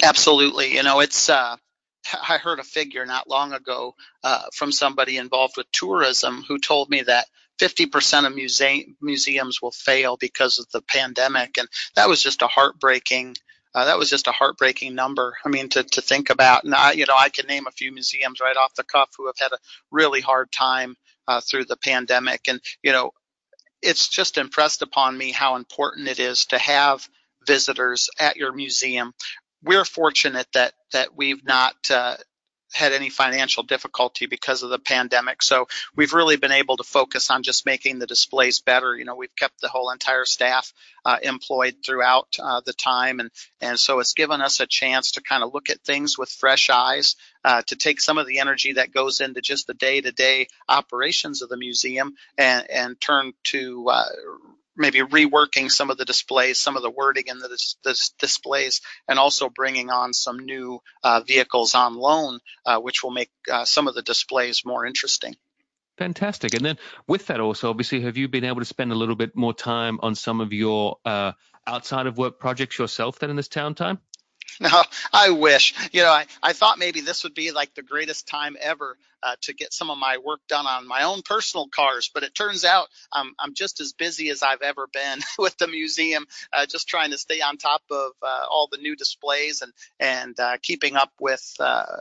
Absolutely. 0.02 0.74
You 0.74 0.82
know, 0.82 1.00
it's. 1.00 1.28
Uh, 1.28 1.56
I 2.28 2.38
heard 2.38 2.58
a 2.58 2.64
figure 2.64 3.04
not 3.06 3.28
long 3.28 3.52
ago 3.52 3.94
uh, 4.24 4.44
from 4.54 4.72
somebody 4.72 5.16
involved 5.16 5.56
with 5.56 5.70
tourism 5.70 6.42
who 6.48 6.58
told 6.58 6.88
me 6.88 7.02
that 7.02 7.26
50% 7.60 8.26
of 8.26 8.34
muse- 8.34 8.62
museums 9.00 9.60
will 9.60 9.70
fail 9.70 10.16
because 10.16 10.58
of 10.58 10.66
the 10.72 10.80
pandemic, 10.80 11.58
and 11.58 11.68
that 11.94 12.08
was 12.08 12.22
just 12.22 12.42
a 12.42 12.46
heartbreaking 12.46 13.36
uh, 13.74 13.84
that 13.84 13.98
was 13.98 14.10
just 14.10 14.26
a 14.26 14.32
heartbreaking 14.32 14.94
number. 14.94 15.34
I 15.44 15.48
mean, 15.48 15.68
to, 15.70 15.82
to 15.82 16.00
think 16.00 16.30
about. 16.30 16.64
And 16.64 16.74
I, 16.74 16.92
you 16.92 17.06
know, 17.06 17.16
I 17.16 17.28
can 17.28 17.46
name 17.46 17.66
a 17.66 17.72
few 17.72 17.92
museums 17.92 18.40
right 18.40 18.56
off 18.56 18.74
the 18.74 18.84
cuff 18.84 19.10
who 19.16 19.26
have 19.26 19.38
had 19.38 19.52
a 19.52 19.58
really 19.90 20.20
hard 20.20 20.50
time 20.50 20.96
uh, 21.28 21.40
through 21.40 21.66
the 21.66 21.76
pandemic. 21.76 22.42
And 22.48 22.60
you 22.82 22.92
know, 22.92 23.12
it's 23.82 24.08
just 24.08 24.38
impressed 24.38 24.82
upon 24.82 25.16
me 25.16 25.30
how 25.30 25.56
important 25.56 26.08
it 26.08 26.18
is 26.18 26.46
to 26.46 26.58
have 26.58 27.06
visitors 27.46 28.10
at 28.18 28.36
your 28.36 28.52
museum. 28.52 29.12
We're 29.62 29.84
fortunate 29.84 30.48
that 30.54 30.72
that 30.92 31.16
we've 31.16 31.44
not 31.44 31.74
uh, 31.90 32.16
had 32.72 32.92
any 32.92 33.10
financial 33.10 33.62
difficulty 33.62 34.26
because 34.26 34.62
of 34.62 34.70
the 34.70 34.78
pandemic. 34.78 35.42
So 35.42 35.66
we've 35.96 36.12
really 36.12 36.36
been 36.36 36.52
able 36.52 36.76
to 36.76 36.84
focus 36.84 37.30
on 37.30 37.42
just 37.42 37.66
making 37.66 37.98
the 37.98 38.06
displays 38.06 38.60
better. 38.60 38.96
You 38.96 39.04
know, 39.04 39.16
we've 39.16 39.34
kept 39.34 39.60
the 39.60 39.68
whole 39.68 39.90
entire 39.90 40.24
staff 40.24 40.72
uh, 41.04 41.18
employed 41.22 41.76
throughout 41.84 42.36
uh, 42.42 42.60
the 42.64 42.72
time, 42.72 43.20
and 43.20 43.30
and 43.60 43.78
so 43.78 44.00
it's 44.00 44.14
given 44.14 44.40
us 44.40 44.60
a 44.60 44.66
chance 44.66 45.12
to 45.12 45.22
kind 45.22 45.42
of 45.42 45.52
look 45.52 45.70
at 45.70 45.80
things 45.80 46.16
with 46.18 46.30
fresh 46.30 46.70
eyes, 46.70 47.16
uh, 47.44 47.62
to 47.66 47.76
take 47.76 48.00
some 48.00 48.18
of 48.18 48.26
the 48.26 48.38
energy 48.38 48.74
that 48.74 48.92
goes 48.92 49.20
into 49.20 49.40
just 49.40 49.66
the 49.66 49.74
day-to-day 49.74 50.46
operations 50.68 51.42
of 51.42 51.48
the 51.48 51.56
museum 51.56 52.14
and 52.38 52.70
and 52.70 53.00
turn 53.00 53.32
to 53.44 53.88
uh, 53.88 54.04
maybe 54.80 55.00
reworking 55.00 55.70
some 55.70 55.90
of 55.90 55.98
the 55.98 56.04
displays, 56.04 56.58
some 56.58 56.76
of 56.76 56.82
the 56.82 56.90
wording 56.90 57.24
in 57.26 57.38
the, 57.38 57.48
the 57.84 58.10
displays, 58.18 58.80
and 59.06 59.18
also 59.18 59.48
bringing 59.48 59.90
on 59.90 60.12
some 60.12 60.38
new 60.38 60.80
uh, 61.04 61.20
vehicles 61.20 61.74
on 61.74 61.94
loan, 61.94 62.40
uh, 62.66 62.78
which 62.78 63.02
will 63.04 63.10
make 63.10 63.30
uh, 63.50 63.64
some 63.64 63.86
of 63.86 63.94
the 63.94 64.02
displays 64.02 64.62
more 64.64 64.84
interesting. 64.86 65.34
Fantastic. 65.98 66.54
And 66.54 66.64
then 66.64 66.78
with 67.06 67.26
that, 67.26 67.40
also, 67.40 67.68
obviously, 67.68 68.00
have 68.02 68.16
you 68.16 68.26
been 68.26 68.44
able 68.44 68.60
to 68.60 68.64
spend 68.64 68.90
a 68.90 68.94
little 68.94 69.16
bit 69.16 69.36
more 69.36 69.52
time 69.52 70.00
on 70.02 70.14
some 70.14 70.40
of 70.40 70.52
your 70.52 70.96
uh, 71.04 71.32
outside 71.66 72.06
of 72.06 72.16
work 72.16 72.38
projects 72.38 72.78
yourself 72.78 73.18
then 73.18 73.28
in 73.28 73.36
this 73.36 73.48
town 73.48 73.74
time? 73.74 73.98
No, 74.60 74.82
I 75.12 75.30
wish. 75.30 75.74
You 75.92 76.02
know, 76.02 76.10
I, 76.10 76.26
I 76.42 76.52
thought 76.52 76.78
maybe 76.78 77.00
this 77.00 77.24
would 77.24 77.34
be 77.34 77.50
like 77.50 77.74
the 77.74 77.82
greatest 77.82 78.26
time 78.28 78.56
ever 78.60 78.96
uh, 79.22 79.36
to 79.42 79.54
get 79.54 79.72
some 79.72 79.90
of 79.90 79.98
my 79.98 80.18
work 80.18 80.40
done 80.48 80.66
on 80.66 80.86
my 80.86 81.02
own 81.04 81.22
personal 81.22 81.68
cars, 81.68 82.10
but 82.12 82.22
it 82.22 82.34
turns 82.34 82.64
out 82.64 82.88
I'm, 83.12 83.34
I'm 83.38 83.54
just 83.54 83.80
as 83.80 83.92
busy 83.92 84.28
as 84.30 84.42
I've 84.42 84.62
ever 84.62 84.86
been 84.92 85.20
with 85.38 85.56
the 85.58 85.66
museum, 85.68 86.26
uh, 86.52 86.66
just 86.66 86.88
trying 86.88 87.10
to 87.10 87.18
stay 87.18 87.40
on 87.40 87.56
top 87.56 87.82
of 87.90 88.12
uh, 88.22 88.46
all 88.50 88.68
the 88.70 88.78
new 88.78 88.96
displays 88.96 89.62
and 89.62 89.72
and 89.98 90.38
uh, 90.40 90.56
keeping 90.62 90.96
up 90.96 91.10
with 91.20 91.54
uh, 91.60 91.96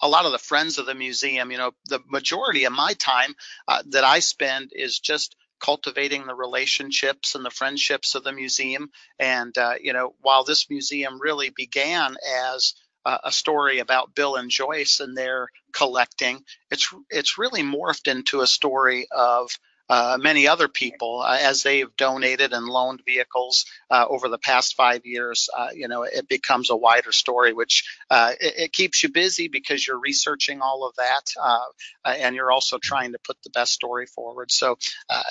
a 0.00 0.08
lot 0.08 0.26
of 0.26 0.32
the 0.32 0.38
friends 0.38 0.78
of 0.78 0.86
the 0.86 0.94
museum. 0.94 1.50
You 1.50 1.58
know, 1.58 1.72
the 1.88 2.00
majority 2.08 2.64
of 2.64 2.72
my 2.72 2.94
time 2.94 3.34
uh, 3.68 3.82
that 3.90 4.04
I 4.04 4.18
spend 4.20 4.72
is 4.74 4.98
just 4.98 5.36
cultivating 5.62 6.26
the 6.26 6.34
relationships 6.34 7.34
and 7.34 7.44
the 7.44 7.50
friendships 7.50 8.14
of 8.14 8.24
the 8.24 8.32
museum. 8.32 8.90
And, 9.18 9.56
uh, 9.56 9.74
you 9.80 9.92
know, 9.92 10.14
while 10.20 10.44
this 10.44 10.68
museum 10.68 11.20
really 11.20 11.50
began 11.54 12.16
as 12.52 12.74
uh, 13.04 13.18
a 13.24 13.32
story 13.32 13.78
about 13.78 14.14
Bill 14.14 14.36
and 14.36 14.50
Joyce 14.50 15.00
and 15.00 15.16
their 15.16 15.48
collecting, 15.72 16.44
it's 16.70 16.92
it's 17.10 17.38
really 17.38 17.62
morphed 17.62 18.10
into 18.10 18.40
a 18.40 18.46
story 18.46 19.06
of 19.10 19.50
uh, 19.92 20.16
many 20.18 20.48
other 20.48 20.68
people 20.68 21.20
uh, 21.20 21.36
as 21.38 21.64
they've 21.64 21.94
donated 21.98 22.54
and 22.54 22.64
loaned 22.64 23.02
vehicles 23.04 23.66
uh, 23.90 24.06
over 24.08 24.30
the 24.30 24.38
past 24.38 24.74
five 24.74 25.04
years. 25.04 25.50
Uh, 25.54 25.68
you 25.74 25.86
know, 25.86 26.02
it 26.02 26.26
becomes 26.30 26.70
a 26.70 26.76
wider 26.76 27.12
story, 27.12 27.52
which 27.52 27.84
uh, 28.08 28.32
it, 28.40 28.54
it, 28.56 28.72
keeps 28.72 29.02
you 29.02 29.12
busy 29.12 29.48
because 29.48 29.86
you're 29.86 30.00
researching 30.00 30.62
all 30.62 30.88
of 30.88 30.94
that, 30.96 31.76
and 32.06 32.34
you're 32.34 32.50
also 32.50 32.78
trying 32.82 33.12
to 33.12 33.18
put 33.18 33.36
the 33.44 33.50
best 33.50 33.74
story 33.74 34.06
forward. 34.06 34.50
So, 34.50 34.78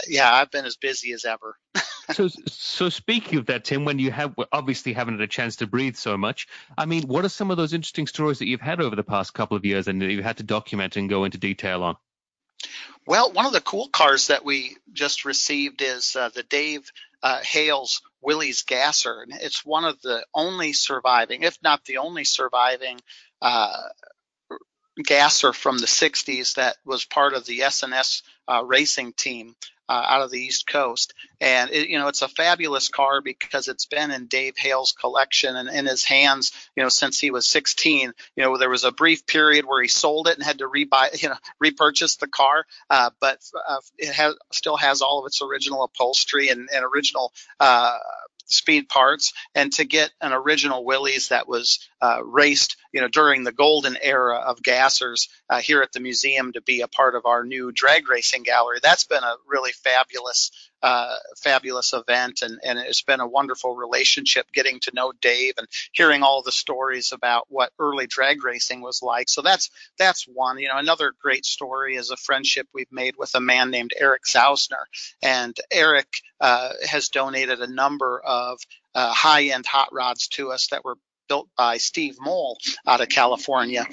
yeah, 0.07 0.31
I've 0.31 0.51
been 0.51 0.65
as 0.65 0.77
busy 0.77 1.11
as 1.13 1.25
ever. 1.25 1.55
so, 2.13 2.27
so 2.45 2.89
speaking 2.89 3.39
of 3.39 3.47
that, 3.47 3.63
Tim, 3.63 3.83
when 3.83 3.97
you 3.97 4.11
have 4.11 4.35
obviously 4.51 4.93
haven't 4.93 5.15
had 5.15 5.21
a 5.21 5.27
chance 5.27 5.55
to 5.55 5.65
breathe 5.65 5.95
so 5.95 6.17
much, 6.17 6.47
I 6.77 6.85
mean, 6.85 7.07
what 7.07 7.25
are 7.25 7.29
some 7.29 7.49
of 7.49 7.57
those 7.57 7.73
interesting 7.73 8.05
stories 8.05 8.37
that 8.37 8.47
you've 8.47 8.61
had 8.61 8.79
over 8.79 8.95
the 8.95 9.03
past 9.03 9.33
couple 9.33 9.57
of 9.57 9.65
years 9.65 9.87
and 9.87 9.99
that 10.03 10.11
you've 10.11 10.23
had 10.23 10.37
to 10.37 10.43
document 10.43 10.97
and 10.97 11.09
go 11.09 11.23
into 11.23 11.39
detail 11.39 11.81
on? 11.81 11.95
Well, 13.05 13.31
one 13.31 13.45
of 13.45 13.53
the 13.53 13.61
cool 13.61 13.89
cars 13.89 14.27
that 14.27 14.45
we 14.45 14.77
just 14.93 15.25
received 15.25 15.81
is 15.81 16.15
uh, 16.15 16.29
the 16.29 16.43
Dave 16.43 16.91
uh, 17.23 17.39
Hales 17.41 18.01
Willys 18.21 18.63
Gasser. 18.63 19.21
And 19.21 19.33
it's 19.41 19.65
one 19.65 19.85
of 19.85 20.01
the 20.01 20.25
only 20.33 20.73
surviving, 20.73 21.43
if 21.43 21.57
not 21.63 21.85
the 21.85 21.97
only 21.97 22.23
surviving, 22.23 22.99
uh, 23.41 23.81
gasser 25.03 25.53
from 25.53 25.77
the 25.77 25.87
60s 25.87 26.55
that 26.55 26.75
was 26.85 27.05
part 27.05 27.33
of 27.33 27.45
the 27.45 27.63
S&S 27.63 28.23
uh, 28.47 28.63
racing 28.63 29.13
team 29.13 29.55
uh, 29.91 30.05
out 30.07 30.21
of 30.21 30.31
the 30.31 30.39
East 30.39 30.67
Coast. 30.67 31.13
And 31.41 31.69
it, 31.69 31.89
you 31.89 31.99
know, 31.99 32.07
it's 32.07 32.21
a 32.21 32.29
fabulous 32.29 32.87
car 32.87 33.19
because 33.19 33.67
it's 33.67 33.85
been 33.85 34.09
in 34.09 34.27
Dave 34.27 34.55
Hale's 34.57 34.93
collection 34.93 35.57
and 35.57 35.67
in 35.67 35.85
his 35.85 36.05
hands, 36.05 36.53
you 36.77 36.83
know, 36.83 36.87
since 36.87 37.19
he 37.19 37.29
was 37.29 37.45
16. 37.45 38.13
You 38.37 38.43
know, 38.43 38.57
there 38.57 38.69
was 38.69 38.85
a 38.85 38.93
brief 38.93 39.27
period 39.27 39.65
where 39.65 39.81
he 39.81 39.89
sold 39.89 40.29
it 40.29 40.35
and 40.35 40.45
had 40.45 40.59
to 40.59 40.69
rebuy, 40.69 41.09
you 41.21 41.27
know, 41.27 41.35
repurchase 41.59 42.15
the 42.15 42.27
car, 42.27 42.65
uh, 42.89 43.09
but 43.19 43.39
uh, 43.67 43.81
it 43.97 44.13
has 44.13 44.35
still 44.53 44.77
has 44.77 45.01
all 45.01 45.19
of 45.19 45.25
its 45.25 45.41
original 45.41 45.83
upholstery 45.83 46.47
and, 46.47 46.69
and 46.73 46.85
original 46.85 47.33
uh, 47.59 47.97
speed 48.51 48.89
parts 48.89 49.33
and 49.55 49.71
to 49.73 49.85
get 49.85 50.11
an 50.21 50.33
original 50.33 50.85
Willys 50.85 51.29
that 51.29 51.47
was 51.47 51.79
uh, 52.01 52.23
raced, 52.23 52.77
you 52.91 53.01
know, 53.01 53.07
during 53.07 53.43
the 53.43 53.51
golden 53.51 53.97
era 54.01 54.37
of 54.37 54.61
gassers 54.61 55.27
uh, 55.49 55.59
here 55.59 55.81
at 55.81 55.91
the 55.91 55.99
museum 55.99 56.53
to 56.53 56.61
be 56.61 56.81
a 56.81 56.87
part 56.87 57.15
of 57.15 57.25
our 57.25 57.43
new 57.43 57.71
drag 57.71 58.09
racing 58.09 58.43
gallery. 58.43 58.79
That's 58.81 59.05
been 59.05 59.23
a 59.23 59.35
really 59.47 59.71
fabulous, 59.71 60.51
uh, 60.81 61.15
fabulous 61.37 61.93
event, 61.93 62.41
and, 62.41 62.59
and 62.63 62.79
it's 62.79 63.03
been 63.03 63.19
a 63.19 63.27
wonderful 63.27 63.75
relationship 63.75 64.51
getting 64.51 64.79
to 64.81 64.91
know 64.93 65.11
Dave 65.21 65.53
and 65.57 65.67
hearing 65.91 66.23
all 66.23 66.41
the 66.41 66.51
stories 66.51 67.11
about 67.11 67.45
what 67.49 67.71
early 67.79 68.07
drag 68.07 68.43
racing 68.43 68.81
was 68.81 69.01
like. 69.01 69.29
So 69.29 69.41
that's 69.41 69.69
that's 69.97 70.25
one. 70.25 70.59
You 70.59 70.69
know, 70.69 70.77
another 70.77 71.13
great 71.21 71.45
story 71.45 71.95
is 71.95 72.09
a 72.09 72.17
friendship 72.17 72.67
we've 72.73 72.91
made 72.91 73.15
with 73.17 73.33
a 73.35 73.39
man 73.39 73.71
named 73.71 73.93
Eric 73.99 74.23
Zausner, 74.27 74.85
and 75.21 75.55
Eric 75.71 76.07
uh, 76.39 76.69
has 76.89 77.09
donated 77.09 77.61
a 77.61 77.71
number 77.71 78.19
of 78.23 78.59
uh, 78.95 79.13
high-end 79.13 79.65
hot 79.65 79.89
rods 79.91 80.27
to 80.29 80.51
us 80.51 80.67
that 80.71 80.83
were 80.83 80.97
built 81.29 81.47
by 81.55 81.77
Steve 81.77 82.17
Moal 82.19 82.57
out 82.85 83.01
of 83.01 83.07
California 83.07 83.85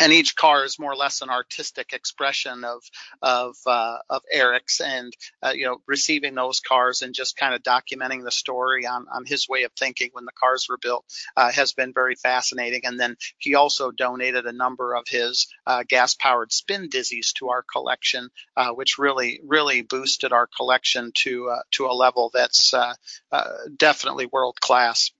and 0.00 0.12
each 0.12 0.36
car 0.36 0.64
is 0.64 0.78
more 0.78 0.92
or 0.92 0.96
less 0.96 1.22
an 1.22 1.30
artistic 1.30 1.92
expression 1.92 2.64
of 2.64 2.82
of 3.22 3.56
uh, 3.66 3.98
of 4.10 4.22
Eric's, 4.32 4.80
and 4.80 5.12
uh, 5.42 5.52
you 5.54 5.66
know, 5.66 5.78
receiving 5.86 6.34
those 6.34 6.60
cars 6.60 7.02
and 7.02 7.14
just 7.14 7.36
kind 7.36 7.54
of 7.54 7.62
documenting 7.62 8.24
the 8.24 8.30
story 8.30 8.86
on 8.86 9.06
on 9.12 9.24
his 9.24 9.48
way 9.48 9.64
of 9.64 9.72
thinking 9.72 10.10
when 10.12 10.24
the 10.24 10.32
cars 10.32 10.66
were 10.68 10.78
built 10.78 11.04
uh, 11.36 11.50
has 11.52 11.72
been 11.72 11.92
very 11.92 12.14
fascinating. 12.16 12.82
And 12.84 12.98
then 12.98 13.16
he 13.38 13.54
also 13.54 13.90
donated 13.90 14.46
a 14.46 14.52
number 14.52 14.94
of 14.94 15.04
his 15.08 15.46
uh, 15.66 15.84
gas-powered 15.88 16.52
spin 16.52 16.88
dizzies 16.88 17.32
to 17.34 17.48
our 17.50 17.62
collection, 17.62 18.28
uh, 18.56 18.70
which 18.70 18.98
really 18.98 19.40
really 19.46 19.82
boosted 19.82 20.32
our 20.32 20.48
collection 20.56 21.12
to 21.14 21.50
uh, 21.50 21.62
to 21.72 21.86
a 21.86 21.94
level 21.94 22.30
that's 22.32 22.74
definitely 23.78 24.26
world 24.26 24.60
class. 24.60 25.10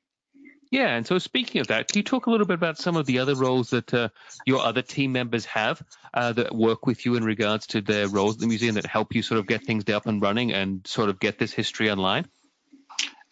Yeah, 0.75 0.97
and 0.97 1.07
so 1.07 1.21
speaking 1.21 1.61
of 1.61 1.69
that, 1.69 1.87
can 1.87 1.99
you 1.99 2.03
talk 2.03 2.27
a 2.27 2.33
little 2.33 2.49
bit 2.49 2.55
about 2.55 2.79
some 2.79 2.97
of 2.97 3.07
the 3.07 3.21
other 3.21 3.37
roles 3.37 3.71
that 3.71 3.95
uh, 3.95 4.09
your 4.45 4.59
other 4.59 4.83
team 4.83 5.13
members 5.13 5.45
have 5.45 5.81
uh, 6.13 6.33
that 6.33 6.53
work 6.53 6.85
with 6.85 7.07
you 7.07 7.15
in 7.15 7.23
regards 7.23 7.69
to 7.69 7.81
their 7.81 8.09
roles 8.09 8.35
at 8.35 8.41
the 8.41 8.49
museum 8.49 8.75
that 8.75 8.85
help 8.85 9.15
you 9.15 9.23
sort 9.23 9.39
of 9.39 9.47
get 9.47 9.63
things 9.63 9.89
up 9.89 10.07
and 10.07 10.21
running 10.21 10.53
and 10.53 10.85
sort 10.85 11.11
of 11.11 11.21
get 11.21 11.39
this 11.39 11.53
history 11.53 11.93
online? 11.93 12.27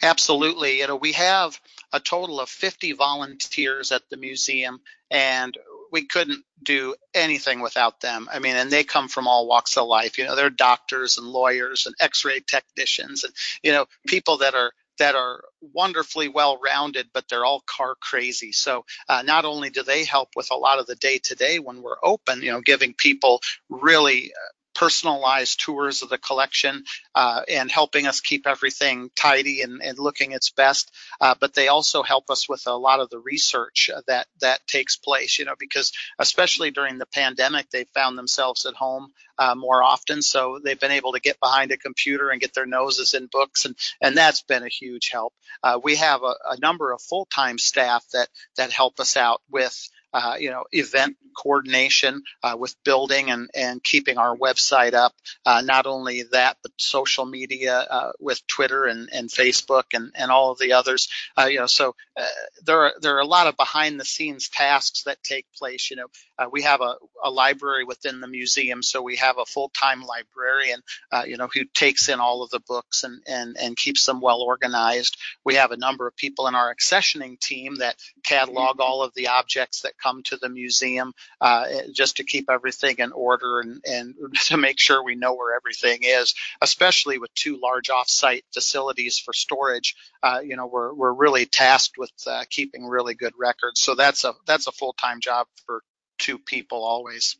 Absolutely. 0.01 0.79
You 0.79 0.87
know, 0.87 0.95
we 0.95 1.15
have 1.15 1.61
a 1.93 1.99
total 1.99 2.39
of 2.39 2.49
50 2.49 2.93
volunteers 2.93 3.91
at 3.91 4.03
the 4.09 4.17
museum, 4.17 4.79
and 5.11 5.59
we 5.91 6.07
couldn't 6.07 6.45
do 6.63 6.95
anything 7.13 7.59
without 7.59 8.01
them. 8.01 8.29
I 8.33 8.39
mean, 8.39 8.55
and 8.55 8.71
they 8.71 8.85
come 8.85 9.09
from 9.09 9.27
all 9.27 9.49
walks 9.49 9.77
of 9.77 9.89
life. 9.89 10.17
You 10.17 10.27
know, 10.27 10.37
they're 10.37 10.49
doctors 10.49 11.19
and 11.19 11.27
lawyers 11.27 11.87
and 11.87 11.97
X-ray 11.99 12.43
technicians, 12.47 13.25
and 13.25 13.35
you 13.65 13.73
know, 13.73 13.87
people 14.07 14.39
that 14.39 14.55
are 14.55 14.71
that 15.03 15.17
are 15.17 15.43
wonderfully 15.61 16.29
well 16.29 16.61
rounded, 16.65 17.09
but 17.13 17.25
they're 17.29 17.45
all 17.45 17.65
car 17.67 17.97
crazy. 18.01 18.53
So 18.53 18.85
uh, 19.09 19.23
not 19.23 19.45
only 19.45 19.69
do 19.69 19.83
they 19.83 20.05
help 20.05 20.29
with 20.37 20.53
a 20.53 20.57
lot 20.57 20.79
of 20.79 20.87
the 20.87 20.95
day 20.95 21.19
to 21.25 21.35
day 21.35 21.59
when 21.59 21.83
we're 21.83 21.97
open, 22.05 22.41
you 22.41 22.53
know, 22.53 22.61
giving 22.61 22.95
people 22.95 23.41
really 23.69 24.33
uh, 24.33 24.53
personalized 24.75 25.61
tours 25.61 26.03
of 26.03 26.09
the 26.09 26.19
collection 26.19 26.85
uh, 27.15 27.43
and 27.49 27.71
helping 27.71 28.07
us 28.07 28.21
keep 28.21 28.47
everything 28.47 29.11
tidy 29.17 29.63
and, 29.63 29.83
and 29.83 29.99
looking 29.99 30.33
its 30.33 30.51
best. 30.51 30.91
Uh, 31.21 31.35
but 31.41 31.55
they 31.55 31.69
also 31.69 32.03
help 32.03 32.31
us 32.31 32.49
with 32.49 32.63
a 32.67 32.77
lot 32.77 33.01
of 33.01 33.11
the 33.11 33.19
research 33.19 33.91
that 34.07 34.27
that 34.41 34.67
takes 34.67 34.97
place. 34.97 35.39
You 35.39 35.45
know, 35.45 35.55
because 35.59 35.93
especially 36.19 36.71
during 36.71 36.99
the 36.99 37.07
pandemic, 37.07 37.71
they 37.71 37.85
found 37.95 38.17
themselves 38.17 38.67
at 38.67 38.75
home 38.75 39.13
uh, 39.39 39.55
more 39.55 39.83
often, 39.83 40.23
so 40.23 40.61
they've 40.63 40.81
been 40.81 40.91
able 40.91 41.13
to 41.13 41.21
get 41.21 41.41
behind 41.41 41.73
a 41.73 41.77
computer 41.77 42.31
and 42.31 42.41
get 42.41 42.55
their 42.55 42.67
noses 42.67 43.15
in 43.15 43.29
books, 43.31 43.65
and 43.65 43.77
and 44.01 44.17
that's 44.17 44.43
been 44.43 44.63
a 44.63 44.69
huge 44.69 45.11
help. 45.11 45.33
Uh, 45.63 45.79
we 45.83 45.97
have 45.97 46.23
a, 46.23 46.35
a 46.51 46.59
number 46.61 46.93
of 46.93 47.01
full-time 47.01 47.59
staff 47.59 48.05
that 48.13 48.29
that 48.57 48.73
help 48.73 49.01
us 49.01 49.17
out 49.17 49.41
with 49.51 49.89
uh, 50.13 50.37
you 50.39 50.51
know, 50.51 50.65
event 50.73 51.17
coordination 51.37 52.23
uh, 52.43 52.57
with 52.59 52.75
building 52.85 53.31
and, 53.31 53.51
and 53.55 53.83
keeping 53.83 54.19
our 54.19 54.37
website 54.37 54.95
up. 54.95 55.13
Uh, 55.45 55.63
not 55.63 55.87
only 55.87 56.23
that, 56.33 56.57
but 56.63 56.73
social 56.77 57.25
media 57.25 57.79
uh, 57.79 58.13
with 58.21 58.47
Twitter 58.47 58.85
and, 58.85 59.09
and 59.13 59.29
Facebook 59.29 59.85
and, 59.95 60.13
and 60.15 60.31
all 60.31 60.53
of 60.53 60.59
the 60.59 60.73
others. 60.75 61.09
Uh, 61.39 61.47
you 61.47 61.59
know, 61.59 61.67
so 61.67 61.95
uh, 62.17 62.25
there 62.65 62.81
are 62.81 62.93
there 63.01 63.17
are 63.17 63.21
a 63.21 63.27
lot 63.27 63.47
of 63.47 63.57
behind 63.57 63.99
the 63.99 64.05
scenes 64.05 64.49
tasks 64.49 65.05
that 65.05 65.23
take 65.23 65.47
place. 65.57 65.91
You 65.91 65.97
know, 65.97 66.07
we 66.51 66.63
have 66.63 66.81
a, 66.81 66.97
a 67.25 67.31
library 67.31 67.85
within 67.85 68.21
the 68.21 68.27
museum, 68.27 68.83
so 68.83 69.01
we 69.01 69.17
have 69.17 69.39
a 69.39 69.47
full 69.47 69.71
time 69.71 70.03
librarian. 70.03 70.81
you 71.27 71.37
know, 71.37 71.49
who 71.53 71.65
takes 71.65 72.09
in 72.09 72.21
all 72.21 72.43
of 72.43 72.51
the 72.51 72.61
books 72.61 73.05
and 73.05 73.23
and 73.27 73.57
and 73.59 73.77
keeps 73.77 74.07
them 74.07 74.21
well 74.21 74.43
organized. 74.43 75.17
We 75.45 75.55
have 75.55 75.73
a 75.73 75.77
number 75.77 76.07
of 76.07 76.17
people 76.17 76.47
in 76.49 76.55
our 76.55 76.75
accessioning 76.75 77.39
team 77.39 77.77
that 77.77 77.97
catalog 78.25 78.81
all 78.81 79.03
of 79.03 79.15
the 79.15 79.29
objects 79.29 79.83
that 79.83 79.99
come 80.03 80.23
to 80.25 80.37
the 80.37 80.49
museum 80.49 81.13
uh, 81.41 81.67
just 81.93 82.17
to 82.17 82.25
keep 82.25 82.51
everything 82.51 82.97
in 82.99 83.13
order 83.13 83.61
and, 83.61 83.83
and 83.87 84.15
to 84.47 84.57
make 84.57 84.79
sure 84.79 85.03
we 85.03 85.15
know 85.15 85.35
where 85.35 85.57
everything 85.57 86.01
is, 86.03 86.35
especially 86.61 87.19
with 87.19 87.33
two 87.35 87.59
large 87.63 87.89
offsite 87.89 88.43
facilities 88.53 89.19
for 89.19 89.33
storage. 89.33 89.95
Uh, 90.23 90.41
you 90.45 90.57
know, 90.57 90.67
we're, 90.67 90.93
we're 90.93 91.13
really 91.13 91.47
tasked 91.47 91.97
with 91.99 92.13
uh, 92.27 92.45
keeping 92.51 92.87
really 92.87 93.15
good 93.15 93.35
records. 93.39 93.81
So 93.81 93.95
that's 93.95 94.25
a 94.25 94.35
that's 94.47 94.67
a 94.67 94.73
full 94.73 94.95
time 94.95 95.21
job 95.21 95.47
for 95.67 95.83
two 96.23 96.39
people 96.39 96.85
always. 96.85 97.37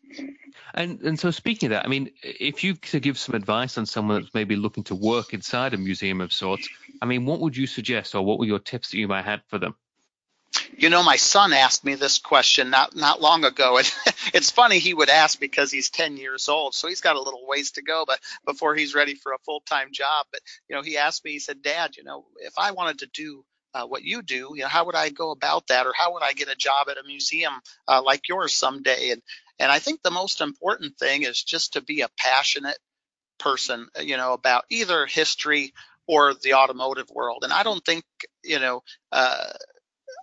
And 0.75 1.01
and 1.03 1.19
so 1.19 1.31
speaking 1.31 1.69
of 1.69 1.71
that, 1.71 1.85
I 1.85 1.89
mean, 1.89 2.11
if 2.23 2.65
you 2.65 2.75
could 2.75 3.03
give 3.03 3.19
some 3.19 3.35
advice 3.35 3.79
on 3.79 3.87
someone 3.87 4.23
that's 4.23 4.35
maybe 4.35 4.57
looking 4.57 4.85
to 4.85 4.95
work 4.95 5.33
inside 5.33 5.75
a 5.75 5.79
museum 5.79 6.21
of 6.21 6.33
sorts, 6.33 6.69
I 7.01 7.07
mean, 7.07 7.25
what 7.25 7.41
would 7.41 7.57
you 7.57 7.67
suggest, 7.67 8.15
or 8.15 8.25
what 8.25 8.39
were 8.39 8.45
your 8.45 8.59
tips 8.59 8.91
that 8.91 8.99
you 8.99 9.09
might 9.09 9.25
have 9.25 9.41
for 9.49 9.59
them? 9.59 9.75
You 10.77 10.91
know, 10.91 11.03
my 11.03 11.17
son 11.17 11.53
asked 11.53 11.85
me 11.85 11.95
this 11.95 12.19
question 12.19 12.71
not 12.71 12.97
not 12.97 13.21
long 13.21 13.45
ago, 13.45 13.79
and 13.79 13.93
it's 14.35 14.51
funny 14.51 14.79
he 14.79 14.95
would 14.95 15.09
ask 15.09 15.39
because 15.39 15.71
he's 15.71 15.91
10 15.91 16.17
years 16.17 16.49
old, 16.49 16.75
so 16.75 16.89
he's 16.89 17.01
got 17.01 17.17
a 17.17 17.23
little 17.23 17.47
ways 17.47 17.73
to 17.73 17.83
go, 17.83 18.05
but 18.07 18.21
before 18.45 18.75
he's 18.75 18.95
ready 18.95 19.15
for 19.15 19.33
a 19.33 19.39
full 19.45 19.61
time 19.67 19.89
job. 19.93 20.27
But 20.33 20.41
you 20.69 20.77
know, 20.77 20.83
he 20.83 20.99
asked 20.99 21.25
me, 21.25 21.33
he 21.33 21.39
said, 21.39 21.63
"Dad, 21.63 21.97
you 21.97 22.05
know, 22.05 22.27
if 22.39 22.55
I 22.59 22.73
wanted 22.73 23.01
to 23.01 23.07
do 23.15 23.45
uh, 23.75 23.87
what 23.87 24.03
you 24.03 24.23
do, 24.23 24.53
you 24.55 24.63
know, 24.63 24.69
how 24.69 24.87
would 24.87 24.97
I 24.97 25.11
go 25.11 25.31
about 25.31 25.69
that, 25.69 25.87
or 25.87 25.93
how 25.97 26.15
would 26.15 26.23
I 26.23 26.33
get 26.33 26.49
a 26.49 26.57
job 26.57 26.89
at 26.91 26.99
a 26.99 27.07
museum 27.07 27.53
uh, 27.89 28.03
like 28.03 28.29
yours 28.29 28.55
someday?" 28.55 29.11
And 29.11 29.23
and 29.59 29.71
I 29.71 29.79
think 29.79 30.03
the 30.03 30.11
most 30.11 30.41
important 30.41 30.99
thing 30.99 31.23
is 31.23 31.43
just 31.43 31.75
to 31.75 31.83
be 31.83 32.01
a 32.03 32.09
passionate 32.19 32.79
person, 33.39 33.89
you 34.01 34.17
know, 34.17 34.33
about 34.33 34.65
either 34.71 35.07
history 35.07 35.73
or 36.07 36.35
the 36.35 36.55
automotive 36.55 37.11
world. 37.11 37.43
And 37.45 37.53
I 37.53 37.63
don't 37.63 37.85
think, 37.85 38.05
you 38.45 38.59
know, 38.61 38.83
uh, 39.13 39.51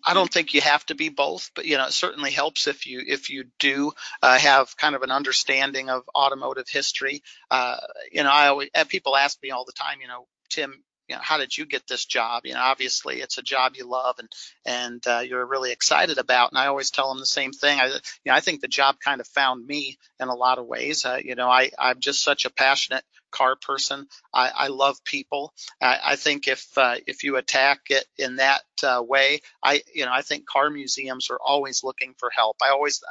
I 0.04 0.14
don't 0.14 0.32
think 0.32 0.54
you 0.54 0.62
have 0.62 0.86
to 0.88 0.96
be 0.96 1.10
both, 1.10 1.52
but 1.56 1.66
you 1.66 1.78
know 1.78 1.86
it 1.86 1.94
certainly 1.94 2.32
helps 2.32 2.68
if 2.68 2.86
you 2.86 3.04
if 3.06 3.30
you 3.30 3.46
do 3.60 3.92
uh, 4.22 4.38
have 4.38 4.76
kind 4.78 4.96
of 4.96 5.04
an 5.04 5.12
understanding 5.12 5.90
of 5.90 6.04
automotive 6.16 6.68
history. 6.70 7.22
Uh, 7.52 7.78
you 8.12 8.24
know, 8.24 8.32
I 8.32 8.48
always 8.48 8.70
people 8.88 9.16
ask 9.16 9.42
me 9.42 9.52
all 9.52 9.66
the 9.66 9.74
time, 9.74 10.00
you 10.02 10.08
know, 10.08 10.28
Tim, 10.50 10.84
you 11.10 11.16
know, 11.16 11.22
how 11.24 11.38
did 11.38 11.58
you 11.58 11.66
get 11.66 11.88
this 11.88 12.06
job? 12.06 12.46
You 12.46 12.54
know, 12.54 12.62
obviously 12.62 13.20
it's 13.20 13.40
a 13.40 13.42
job 13.42 13.74
you 13.76 13.86
love 13.90 14.20
and 14.20 14.30
and 14.64 15.08
uh, 15.08 15.20
you're 15.20 15.46
really 15.46 15.72
excited 15.72 16.20
about. 16.20 16.52
And 16.52 16.60
I 16.60 16.68
always 16.68 16.92
tell 16.92 17.10
them 17.10 17.20
the 17.20 17.26
same 17.26 17.52
thing. 17.52 17.80
I, 17.80 17.88
you 17.88 17.94
know, 18.28 18.34
I 18.34 18.40
think 18.42 18.62
the 18.62 18.68
job 18.68 18.98
kind 19.04 19.20
of 19.20 19.28
found 19.28 19.66
me 19.66 19.98
in 20.20 20.28
a 20.28 20.36
lot 20.36 20.60
of 20.60 20.68
ways. 20.68 21.06
Uh, 21.06 21.20
you 21.24 21.36
know, 21.36 21.50
I 21.50 21.72
I'm 21.80 22.00
just 22.00 22.24
such 22.24 22.46
a 22.46 22.52
passionate 22.52 23.04
car 23.32 23.56
person. 23.56 24.08
I, 24.34 24.52
I 24.56 24.68
love 24.68 25.04
people. 25.04 25.54
I, 25.82 26.00
I 26.04 26.16
think 26.16 26.48
if 26.48 26.66
uh, 26.78 26.96
if 27.08 27.24
you 27.24 27.38
attack 27.38 27.80
it 27.90 28.06
in 28.18 28.38
that 28.38 28.64
uh, 28.84 29.04
way, 29.06 29.42
I 29.64 29.82
you 29.94 30.06
know 30.06 30.12
I 30.12 30.22
think 30.22 30.46
car 30.46 30.70
museums 30.70 31.30
are 31.30 31.40
always 31.44 31.84
looking 31.84 32.14
for 32.18 32.30
help. 32.30 32.58
I 32.62 32.70
always, 32.70 33.02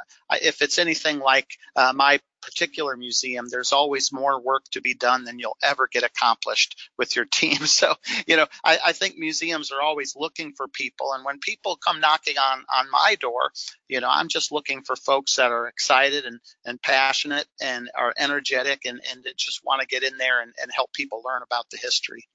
if 0.41 0.61
it's 0.61 0.79
anything 0.79 1.19
like 1.19 1.47
uh, 1.75 1.93
my 1.95 2.19
particular 2.41 2.95
museum, 2.95 3.47
there's 3.49 3.73
always 3.73 4.11
more 4.11 4.41
work 4.41 4.63
to 4.71 4.81
be 4.81 4.93
done 4.93 5.23
than 5.23 5.39
you'll 5.39 5.57
ever 5.61 5.87
get 5.91 6.03
accomplished 6.03 6.89
with 6.97 7.15
your 7.15 7.25
team. 7.31 7.57
So, 7.65 7.93
you 8.27 8.37
know, 8.37 8.47
I, 8.63 8.79
I, 8.87 8.91
think 8.93 9.17
museums 9.17 9.71
are 9.71 9.81
always 9.81 10.15
looking 10.15 10.53
for 10.53 10.67
people. 10.67 11.13
And 11.13 11.23
when 11.23 11.39
people 11.39 11.77
come 11.77 11.99
knocking 11.99 12.37
on, 12.37 12.65
on 12.73 12.91
my 12.91 13.15
door, 13.19 13.51
you 13.87 14.01
know, 14.01 14.09
I'm 14.09 14.27
just 14.27 14.51
looking 14.51 14.83
for 14.83 14.95
folks 14.95 15.35
that 15.35 15.51
are 15.51 15.67
excited 15.67 16.25
and, 16.25 16.39
and 16.65 16.81
passionate 16.81 17.47
and 17.61 17.89
are 17.95 18.13
energetic 18.17 18.85
and, 18.85 19.01
and 19.11 19.25
just 19.37 19.63
want 19.63 19.81
to 19.81 19.87
get 19.87 20.03
in 20.09 20.17
there 20.17 20.41
and, 20.41 20.53
and 20.61 20.71
help 20.73 20.91
people 20.93 21.21
learn 21.25 21.41
about 21.43 21.65
the 21.71 21.77
history. 21.77 22.27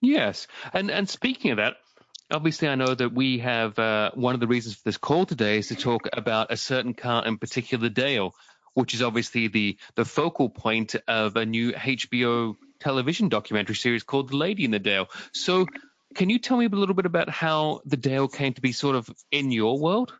Yes. 0.00 0.46
And, 0.72 0.90
and 0.90 1.08
speaking 1.08 1.52
of 1.52 1.56
that, 1.58 1.76
obviously, 2.30 2.68
I 2.68 2.74
know 2.74 2.94
that 2.94 3.12
we 3.12 3.38
have 3.38 3.78
uh, 3.78 4.10
one 4.14 4.34
of 4.34 4.40
the 4.40 4.46
reasons 4.46 4.76
for 4.76 4.82
this 4.84 4.98
call 4.98 5.26
today 5.26 5.58
is 5.58 5.68
to 5.68 5.76
talk 5.76 6.08
about 6.12 6.52
a 6.52 6.56
certain 6.56 6.94
car 6.94 7.24
in 7.24 7.38
particular, 7.38 7.88
Dale 7.88 8.34
which 8.76 8.92
is 8.92 9.02
obviously 9.02 9.48
the 9.48 9.78
the 9.94 10.04
focal 10.04 10.50
point 10.50 10.94
of 11.08 11.34
a 11.36 11.46
new 11.46 11.72
HBO 11.72 12.56
television 12.78 13.30
documentary 13.30 13.74
series 13.74 14.02
called 14.02 14.28
The 14.28 14.36
Lady 14.36 14.66
and 14.66 14.74
the 14.74 14.78
Dale. 14.78 15.08
So, 15.32 15.66
can 16.14 16.28
you 16.28 16.38
tell 16.38 16.58
me 16.58 16.66
a 16.66 16.68
little 16.68 16.94
bit 16.94 17.06
about 17.06 17.30
how 17.30 17.80
the 17.86 17.96
Dale 17.96 18.28
came 18.28 18.52
to 18.52 18.60
be 18.60 18.72
sort 18.72 18.94
of 18.94 19.08
in 19.32 19.50
your 19.50 19.78
world? 19.78 20.12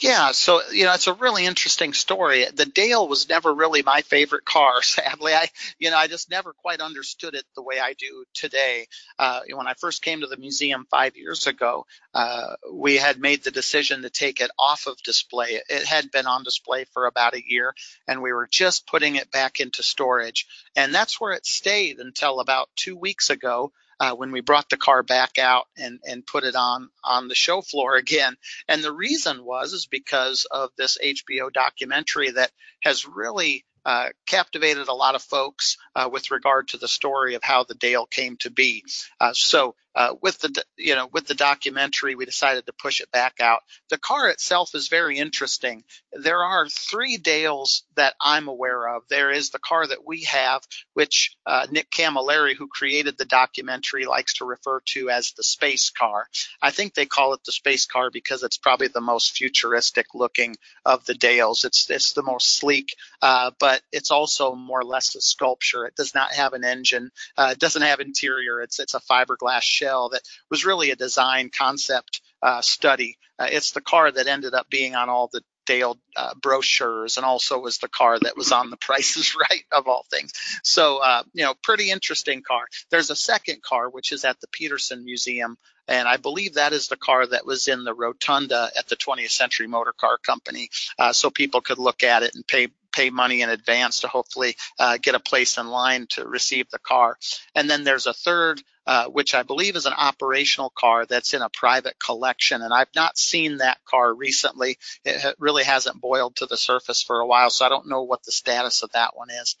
Yeah, 0.00 0.32
so 0.32 0.62
you 0.72 0.84
know, 0.84 0.94
it's 0.94 1.08
a 1.08 1.12
really 1.12 1.44
interesting 1.44 1.92
story. 1.92 2.46
The 2.54 2.64
Dale 2.64 3.06
was 3.06 3.28
never 3.28 3.52
really 3.54 3.82
my 3.82 4.00
favorite 4.00 4.44
car. 4.46 4.82
Sadly, 4.82 5.34
I 5.34 5.48
you 5.78 5.90
know 5.90 5.96
I 5.96 6.06
just 6.06 6.30
never 6.30 6.54
quite 6.54 6.80
understood 6.80 7.34
it 7.34 7.44
the 7.54 7.62
way 7.62 7.78
I 7.78 7.92
do 7.94 8.24
today. 8.32 8.86
Uh, 9.18 9.40
when 9.54 9.66
I 9.66 9.74
first 9.74 10.02
came 10.02 10.20
to 10.20 10.26
the 10.26 10.38
museum 10.38 10.86
five 10.90 11.16
years 11.16 11.46
ago, 11.46 11.84
uh, 12.14 12.54
we 12.72 12.96
had 12.96 13.20
made 13.20 13.44
the 13.44 13.50
decision 13.50 14.02
to 14.02 14.10
take 14.10 14.40
it 14.40 14.50
off 14.58 14.86
of 14.86 14.96
display. 15.02 15.60
It 15.68 15.84
had 15.86 16.10
been 16.10 16.26
on 16.26 16.44
display 16.44 16.84
for 16.92 17.06
about 17.06 17.34
a 17.34 17.42
year, 17.46 17.74
and 18.08 18.22
we 18.22 18.32
were 18.32 18.48
just 18.50 18.86
putting 18.86 19.16
it 19.16 19.30
back 19.30 19.60
into 19.60 19.82
storage. 19.82 20.46
And 20.76 20.94
that's 20.94 21.20
where 21.20 21.32
it 21.32 21.44
stayed 21.46 21.98
until 21.98 22.40
about 22.40 22.70
two 22.74 22.96
weeks 22.96 23.28
ago 23.28 23.72
uh, 24.00 24.14
when 24.14 24.32
we 24.32 24.40
brought 24.40 24.68
the 24.70 24.76
car 24.76 25.02
back 25.02 25.38
out 25.38 25.66
and, 25.76 26.00
and 26.08 26.26
put 26.26 26.44
it 26.44 26.56
on 26.56 26.88
on 27.04 27.28
the 27.28 27.34
show 27.34 27.60
floor 27.60 27.96
again. 27.96 28.34
And 28.66 28.82
the 28.82 28.92
reason 28.92 29.44
was 29.44 29.72
is 29.72 29.86
because 29.86 30.46
of 30.50 30.70
this 30.76 30.98
HBO 31.04 31.52
documentary 31.52 32.30
that 32.30 32.50
has 32.80 33.06
really 33.06 33.64
uh, 33.84 34.08
captivated 34.26 34.88
a 34.88 34.94
lot 34.94 35.14
of 35.14 35.22
folks 35.22 35.76
uh, 35.94 36.08
with 36.10 36.30
regard 36.30 36.68
to 36.68 36.78
the 36.78 36.88
story 36.88 37.34
of 37.34 37.42
how 37.42 37.64
the 37.64 37.74
Dale 37.74 38.06
came 38.06 38.36
to 38.38 38.50
be. 38.50 38.84
Uh, 39.20 39.32
so 39.32 39.74
uh, 39.94 40.14
with 40.22 40.38
the 40.38 40.64
you 40.76 40.94
know 40.94 41.08
with 41.12 41.26
the 41.26 41.34
documentary, 41.34 42.14
we 42.14 42.24
decided 42.24 42.66
to 42.66 42.72
push 42.72 43.00
it 43.00 43.10
back 43.10 43.40
out. 43.40 43.60
The 43.88 43.98
car 43.98 44.28
itself 44.28 44.74
is 44.74 44.88
very 44.88 45.18
interesting. 45.18 45.84
There 46.12 46.42
are 46.42 46.68
three 46.68 47.16
Dales 47.16 47.84
that 47.96 48.14
I'm 48.20 48.48
aware 48.48 48.88
of. 48.88 49.02
There 49.08 49.30
is 49.30 49.50
the 49.50 49.58
car 49.58 49.86
that 49.86 50.06
we 50.06 50.22
have, 50.24 50.62
which 50.94 51.36
uh, 51.44 51.66
Nick 51.70 51.90
Cammilleri, 51.90 52.54
who 52.54 52.68
created 52.68 53.18
the 53.18 53.24
documentary, 53.24 54.06
likes 54.06 54.34
to 54.34 54.44
refer 54.44 54.80
to 54.86 55.10
as 55.10 55.32
the 55.32 55.42
space 55.42 55.90
car. 55.90 56.26
I 56.62 56.70
think 56.70 56.94
they 56.94 57.06
call 57.06 57.34
it 57.34 57.40
the 57.44 57.52
space 57.52 57.86
car 57.86 58.10
because 58.10 58.42
it's 58.42 58.58
probably 58.58 58.88
the 58.88 59.00
most 59.00 59.32
futuristic 59.32 60.06
looking 60.14 60.56
of 60.84 61.04
the 61.06 61.14
Dales. 61.14 61.64
It's 61.64 61.90
it's 61.90 62.12
the 62.12 62.22
most 62.22 62.56
sleek, 62.56 62.94
uh, 63.22 63.50
but 63.58 63.82
it's 63.90 64.10
also 64.10 64.54
more 64.54 64.80
or 64.80 64.84
less 64.84 65.14
a 65.16 65.20
sculpture. 65.20 65.84
It 65.86 65.96
does 65.96 66.14
not 66.14 66.32
have 66.32 66.52
an 66.52 66.64
engine. 66.64 67.10
Uh, 67.36 67.50
it 67.52 67.58
doesn't 67.58 67.82
have 67.82 68.00
interior. 68.00 68.60
It's 68.60 68.78
it's 68.78 68.94
a 68.94 69.00
fiberglass 69.00 69.62
shell 69.80 70.10
that 70.10 70.22
was 70.50 70.64
really 70.64 70.90
a 70.90 70.96
design 70.96 71.50
concept 71.56 72.20
uh, 72.42 72.60
study. 72.60 73.18
Uh, 73.38 73.48
it's 73.50 73.72
the 73.72 73.80
car 73.80 74.10
that 74.10 74.26
ended 74.26 74.54
up 74.54 74.68
being 74.68 74.94
on 74.94 75.08
all 75.08 75.28
the 75.32 75.42
Dale 75.66 75.98
uh, 76.16 76.34
brochures 76.42 77.16
and 77.16 77.24
also 77.24 77.60
was 77.60 77.78
the 77.78 77.88
car 77.88 78.18
that 78.18 78.36
was 78.36 78.50
on 78.50 78.70
the 78.70 78.76
prices 78.80 79.36
right 79.36 79.64
of 79.70 79.86
all 79.86 80.04
things. 80.10 80.32
So, 80.64 80.98
uh, 80.98 81.22
you 81.32 81.44
know, 81.44 81.54
pretty 81.62 81.90
interesting 81.90 82.42
car. 82.42 82.66
There's 82.90 83.10
a 83.10 83.16
second 83.16 83.62
car, 83.62 83.88
which 83.88 84.10
is 84.10 84.24
at 84.24 84.40
the 84.40 84.48
Petersen 84.48 85.04
Museum. 85.04 85.56
And 85.86 86.08
I 86.08 86.16
believe 86.16 86.54
that 86.54 86.72
is 86.72 86.88
the 86.88 86.96
car 86.96 87.26
that 87.26 87.46
was 87.46 87.68
in 87.68 87.84
the 87.84 87.94
rotunda 87.94 88.70
at 88.76 88.88
the 88.88 88.96
20th 88.96 89.30
Century 89.30 89.68
Motor 89.68 89.94
Car 89.96 90.18
Company. 90.18 90.70
Uh, 90.98 91.12
so 91.12 91.30
people 91.30 91.60
could 91.60 91.78
look 91.78 92.02
at 92.02 92.22
it 92.22 92.34
and 92.34 92.46
pay 92.46 92.68
pay 92.92 93.10
money 93.10 93.42
in 93.42 93.50
advance 93.50 94.00
to 94.00 94.08
hopefully 94.08 94.56
uh, 94.78 94.98
get 95.00 95.14
a 95.14 95.20
place 95.20 95.58
in 95.58 95.68
line 95.68 96.06
to 96.10 96.26
receive 96.26 96.68
the 96.70 96.78
car. 96.80 97.16
And 97.54 97.70
then 97.70 97.84
there's 97.84 98.06
a 98.06 98.12
third 98.12 98.60
uh, 98.90 99.06
which 99.06 99.36
I 99.36 99.44
believe 99.44 99.76
is 99.76 99.86
an 99.86 99.92
operational 99.96 100.68
car 100.68 101.06
that's 101.06 101.32
in 101.32 101.42
a 101.42 101.48
private 101.48 101.94
collection. 102.04 102.60
And 102.60 102.74
I've 102.74 102.92
not 102.96 103.16
seen 103.16 103.58
that 103.58 103.78
car 103.84 104.12
recently. 104.12 104.78
It 105.04 105.36
really 105.38 105.62
hasn't 105.62 106.00
boiled 106.00 106.34
to 106.36 106.46
the 106.46 106.56
surface 106.56 107.00
for 107.00 107.20
a 107.20 107.26
while, 107.26 107.50
so 107.50 107.64
I 107.64 107.68
don't 107.68 107.88
know 107.88 108.02
what 108.02 108.24
the 108.24 108.32
status 108.32 108.82
of 108.82 108.90
that 108.90 109.16
one 109.16 109.30
is. 109.30 109.54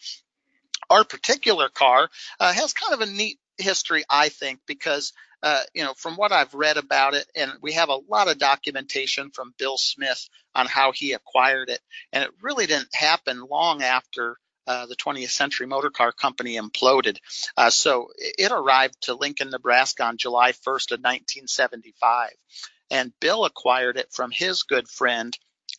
Our 0.90 1.04
particular 1.04 1.68
car 1.68 2.10
uh, 2.40 2.52
has 2.52 2.72
kind 2.72 2.92
of 2.92 3.08
a 3.08 3.12
neat 3.12 3.38
history, 3.56 4.02
I 4.10 4.30
think, 4.30 4.62
because 4.66 5.12
uh, 5.44 5.62
you 5.74 5.84
know, 5.84 5.94
from 5.94 6.16
what 6.16 6.32
I've 6.32 6.52
read 6.52 6.76
about 6.76 7.14
it, 7.14 7.26
and 7.36 7.52
we 7.62 7.74
have 7.74 7.88
a 7.88 8.00
lot 8.08 8.26
of 8.26 8.38
documentation 8.38 9.30
from 9.30 9.54
Bill 9.56 9.78
Smith 9.78 10.28
on 10.56 10.66
how 10.66 10.90
he 10.90 11.12
acquired 11.12 11.70
it, 11.70 11.80
and 12.12 12.24
it 12.24 12.30
really 12.42 12.66
didn't 12.66 12.92
happen 12.92 13.46
long 13.48 13.80
after 13.80 14.38
uh, 14.70 14.86
the 14.86 14.94
20th 14.94 15.30
Century 15.30 15.66
Motor 15.66 15.90
Car 15.90 16.12
Company 16.12 16.56
imploded. 16.56 17.18
Uh, 17.56 17.70
so 17.70 18.10
it 18.16 18.52
arrived 18.52 19.02
to 19.02 19.14
Lincoln, 19.14 19.50
Nebraska 19.50 20.04
on 20.04 20.16
July 20.16 20.52
1st 20.52 20.92
of 20.92 21.00
1975, 21.00 22.30
and 22.88 23.12
Bill 23.18 23.44
acquired 23.44 23.96
it 23.96 24.12
from 24.12 24.30
his 24.30 24.62
good 24.62 24.88
friend 24.88 25.36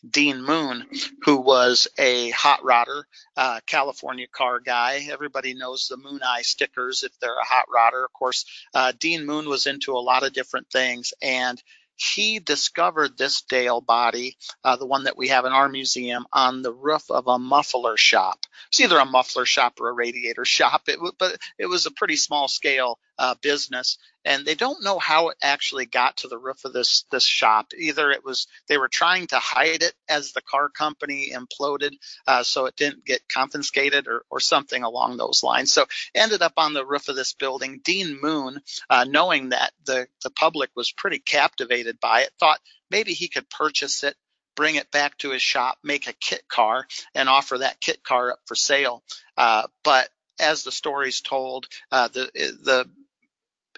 Dean 0.09 0.41
Moon, 0.41 0.87
who 1.23 1.37
was 1.37 1.87
a 1.97 2.31
hot 2.31 2.61
rodder, 2.63 3.03
uh, 3.37 3.61
California 3.65 4.27
car 4.27 4.59
guy. 4.59 5.07
Everybody 5.09 5.53
knows 5.53 5.87
the 5.87 5.95
Moon 5.95 6.19
Eye 6.21 6.41
stickers 6.41 7.03
if 7.03 7.17
they're 7.19 7.39
a 7.39 7.45
hot 7.45 7.67
rodder. 7.73 8.03
Of 8.03 8.11
course, 8.11 8.45
uh, 8.73 8.91
Dean 8.99 9.25
Moon 9.25 9.47
was 9.47 9.67
into 9.67 9.93
a 9.93 9.99
lot 9.99 10.23
of 10.23 10.33
different 10.33 10.69
things, 10.69 11.13
and 11.21 11.61
he 12.01 12.39
discovered 12.39 13.17
this 13.17 13.41
Dale 13.41 13.81
body, 13.81 14.37
uh, 14.63 14.75
the 14.75 14.85
one 14.85 15.03
that 15.03 15.17
we 15.17 15.27
have 15.27 15.45
in 15.45 15.51
our 15.51 15.69
museum, 15.69 16.25
on 16.33 16.61
the 16.61 16.73
roof 16.73 17.09
of 17.09 17.27
a 17.27 17.39
muffler 17.39 17.97
shop. 17.97 18.45
It's 18.69 18.81
either 18.81 18.97
a 18.97 19.05
muffler 19.05 19.45
shop 19.45 19.79
or 19.79 19.89
a 19.89 19.93
radiator 19.93 20.45
shop, 20.45 20.83
it, 20.87 20.99
but 21.19 21.37
it 21.57 21.67
was 21.67 21.85
a 21.85 21.91
pretty 21.91 22.15
small 22.15 22.47
scale 22.47 22.97
uh, 23.21 23.35
business 23.41 23.99
and 24.25 24.45
they 24.45 24.55
don't 24.55 24.83
know 24.83 24.99
how 24.99 25.29
it 25.29 25.37
actually 25.41 25.85
got 25.85 26.17
to 26.17 26.27
the 26.27 26.37
roof 26.37 26.65
of 26.65 26.73
this 26.73 27.05
this 27.11 27.25
shop. 27.25 27.67
Either 27.77 28.11
it 28.11 28.23
was 28.23 28.47
they 28.67 28.77
were 28.77 28.87
trying 28.87 29.27
to 29.27 29.37
hide 29.39 29.83
it 29.83 29.93
as 30.09 30.31
the 30.31 30.41
car 30.41 30.69
company 30.69 31.31
imploded, 31.33 31.93
uh, 32.27 32.43
so 32.43 32.65
it 32.65 32.75
didn't 32.75 33.05
get 33.05 33.27
confiscated, 33.29 34.07
or 34.07 34.23
or 34.29 34.39
something 34.39 34.83
along 34.83 35.17
those 35.17 35.43
lines. 35.43 35.71
So 35.71 35.85
ended 36.13 36.41
up 36.41 36.53
on 36.57 36.73
the 36.73 36.85
roof 36.85 37.07
of 37.09 37.15
this 37.15 37.33
building. 37.33 37.81
Dean 37.83 38.19
Moon, 38.21 38.61
uh, 38.89 39.05
knowing 39.07 39.49
that 39.49 39.71
the 39.85 40.07
the 40.23 40.31
public 40.31 40.69
was 40.75 40.91
pretty 40.91 41.19
captivated 41.19 41.99
by 41.99 42.21
it, 42.21 42.31
thought 42.39 42.59
maybe 42.89 43.13
he 43.13 43.27
could 43.27 43.49
purchase 43.49 44.03
it 44.03 44.15
bring 44.53 44.75
it 44.75 44.91
back 44.91 45.17
to 45.17 45.31
his 45.31 45.41
shop, 45.41 45.77
make 45.81 46.07
a 46.07 46.13
kit 46.13 46.43
car, 46.49 46.85
and 47.15 47.29
offer 47.29 47.59
that 47.59 47.79
kit 47.79 48.03
car 48.03 48.33
up 48.33 48.39
for 48.45 48.53
sale. 48.53 49.01
Uh, 49.37 49.65
but 49.81 50.09
as 50.41 50.63
the 50.63 50.71
story's 50.73 51.21
told, 51.21 51.67
uh, 51.91 52.09
the 52.09 52.29
the 52.63 52.89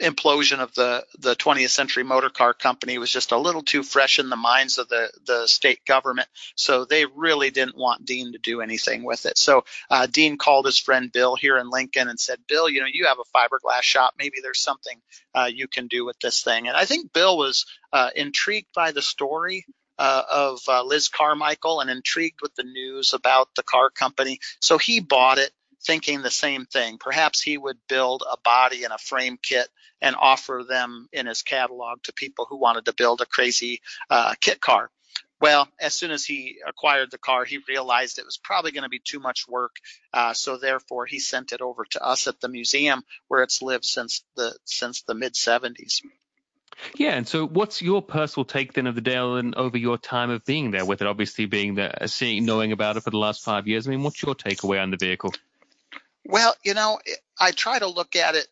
implosion 0.02 0.60
of 0.60 0.74
the 0.74 1.06
the 1.20 1.36
20th 1.36 1.70
century 1.70 2.04
motor 2.04 2.30
car 2.30 2.54
company 2.54 2.98
was 2.98 3.12
just 3.12 3.32
a 3.32 3.38
little 3.38 3.62
too 3.62 3.84
fresh 3.84 4.20
in 4.20 4.30
the 4.30 4.36
minds 4.36 4.78
of 4.78 4.90
the 4.90 5.12
the 5.26 5.48
state 5.48 5.86
government. 5.86 6.28
So 6.56 6.86
they 6.86 7.06
really 7.06 7.52
didn't 7.52 7.78
want 7.78 8.06
dean 8.06 8.34
to 8.34 8.40
do 8.40 8.62
anything 8.62 9.04
with 9.04 9.26
it. 9.26 9.38
So 9.38 9.66
uh, 9.90 10.08
dean 10.08 10.38
called 10.38 10.66
his 10.66 10.80
friend 10.80 11.12
bill 11.12 11.36
here 11.36 11.58
in 11.58 11.70
lincoln 11.70 12.08
and 12.08 12.20
said 12.20 12.40
bill 12.48 12.70
you 12.70 12.82
know 12.82 12.88
you 12.92 13.06
have 13.06 13.18
a 13.20 13.38
fiberglass 13.38 13.84
shop. 13.84 14.14
Maybe 14.18 14.38
there's 14.42 14.62
something 14.62 15.00
uh, 15.36 15.50
you 15.54 15.68
can 15.68 15.88
do 15.88 16.06
with 16.06 16.20
this 16.20 16.44
thing. 16.44 16.68
And 16.68 16.76
i 16.76 16.86
think 16.86 17.14
bill 17.14 17.38
was 17.38 17.66
uh, 17.92 18.10
intrigued 18.16 18.74
by 18.74 18.92
the 18.92 19.02
story 19.02 19.66
uh, 20.00 20.24
of 20.30 20.60
uh, 20.68 20.84
Liz 20.84 21.08
Carmichael 21.08 21.80
and 21.80 21.90
intrigued 21.90 22.42
with 22.42 22.56
the 22.56 22.64
news 22.64 23.14
about 23.14 23.50
the 23.56 23.64
car 23.64 23.90
company. 23.90 24.40
So 24.60 24.78
he 24.78 25.00
bought 25.00 25.38
it 25.38 25.52
thinking 25.86 26.22
the 26.22 26.32
same 26.32 26.66
thing. 26.66 26.98
Perhaps 26.98 27.42
he 27.42 27.58
would 27.58 27.78
build 27.88 28.24
a 28.30 28.38
body 28.44 28.84
and 28.84 28.94
a 28.94 28.98
frame 28.98 29.38
kit 29.42 29.68
and 30.02 30.16
offer 30.18 30.64
them 30.68 31.08
in 31.12 31.26
his 31.26 31.42
catalog 31.42 32.02
to 32.04 32.14
people 32.14 32.46
who 32.50 32.58
wanted 32.58 32.86
to 32.86 32.94
build 32.94 33.22
a 33.22 33.26
crazy 33.26 33.82
uh, 34.10 34.34
kit 34.40 34.60
car. 34.60 34.90
Well, 35.42 35.68
as 35.78 35.94
soon 35.94 36.12
as 36.12 36.24
he 36.24 36.60
acquired 36.66 37.12
the 37.12 37.18
car, 37.18 37.44
he 37.44 37.60
realized 37.68 38.18
it 38.18 38.26
was 38.26 38.38
probably 38.38 38.72
going 38.72 38.84
to 38.84 38.90
be 38.90 39.02
too 39.04 39.20
much 39.20 39.46
work. 39.46 39.76
Uh, 40.14 40.34
so 40.34 40.58
therefore, 40.58 41.06
he 41.06 41.20
sent 41.20 41.52
it 41.52 41.62
over 41.62 41.84
to 41.92 42.02
us 42.02 42.28
at 42.28 42.40
the 42.40 42.48
museum, 42.48 43.04
where 43.28 43.44
it's 43.44 43.62
lived 43.62 43.84
since 43.84 44.24
the 44.38 44.58
since 44.64 45.02
the 45.02 45.14
mid 45.14 45.34
70s. 45.34 46.02
Yeah, 46.96 47.16
and 47.16 47.28
so 47.28 47.46
what's 47.46 47.82
your 47.82 48.02
personal 48.02 48.46
take 48.46 48.74
then 48.74 48.88
of 48.88 48.96
the 48.96 49.02
Dale 49.02 49.36
and 49.36 49.54
over 49.56 49.78
your 49.78 49.98
time 49.98 50.30
of 50.30 50.46
being 50.46 50.72
there, 50.72 50.86
with 50.86 51.02
it 51.02 51.08
obviously 51.08 51.46
being 51.46 51.76
there, 51.76 51.94
seeing, 52.06 52.46
knowing 52.46 52.72
about 52.72 52.98
it 52.98 53.04
for 53.04 53.12
the 53.12 53.18
last 53.18 53.44
five 53.44 53.68
years? 53.68 53.86
I 53.86 53.92
mean, 53.92 54.04
what's 54.04 54.22
your 54.24 54.36
takeaway 54.36 54.82
on 54.82 54.92
the 54.92 54.98
vehicle? 54.98 55.34
Well, 56.26 56.56
you 56.64 56.74
know, 56.74 57.00
I 57.40 57.52
try 57.52 57.80
to 57.80 57.88
look 57.88 58.16
at 58.16 58.36
it 58.36 58.48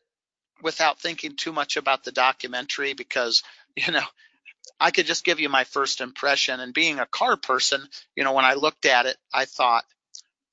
without 0.62 1.00
thinking 1.00 1.36
too 1.36 1.52
much 1.52 1.78
about 1.78 2.04
the 2.04 2.12
documentary 2.12 2.94
because, 2.94 3.44
you 3.76 3.92
know, 3.92 4.04
I 4.80 4.92
could 4.92 5.06
just 5.06 5.26
give 5.26 5.40
you 5.40 5.50
my 5.50 5.64
first 5.64 6.02
impression. 6.02 6.60
And 6.60 6.74
being 6.74 7.00
a 7.00 7.06
car 7.06 7.38
person, 7.38 7.82
you 8.16 8.24
know, 8.24 8.34
when 8.34 8.46
I 8.46 8.54
looked 8.56 8.86
at 8.86 9.06
it, 9.06 9.18
I 9.34 9.46
thought, 9.46 9.84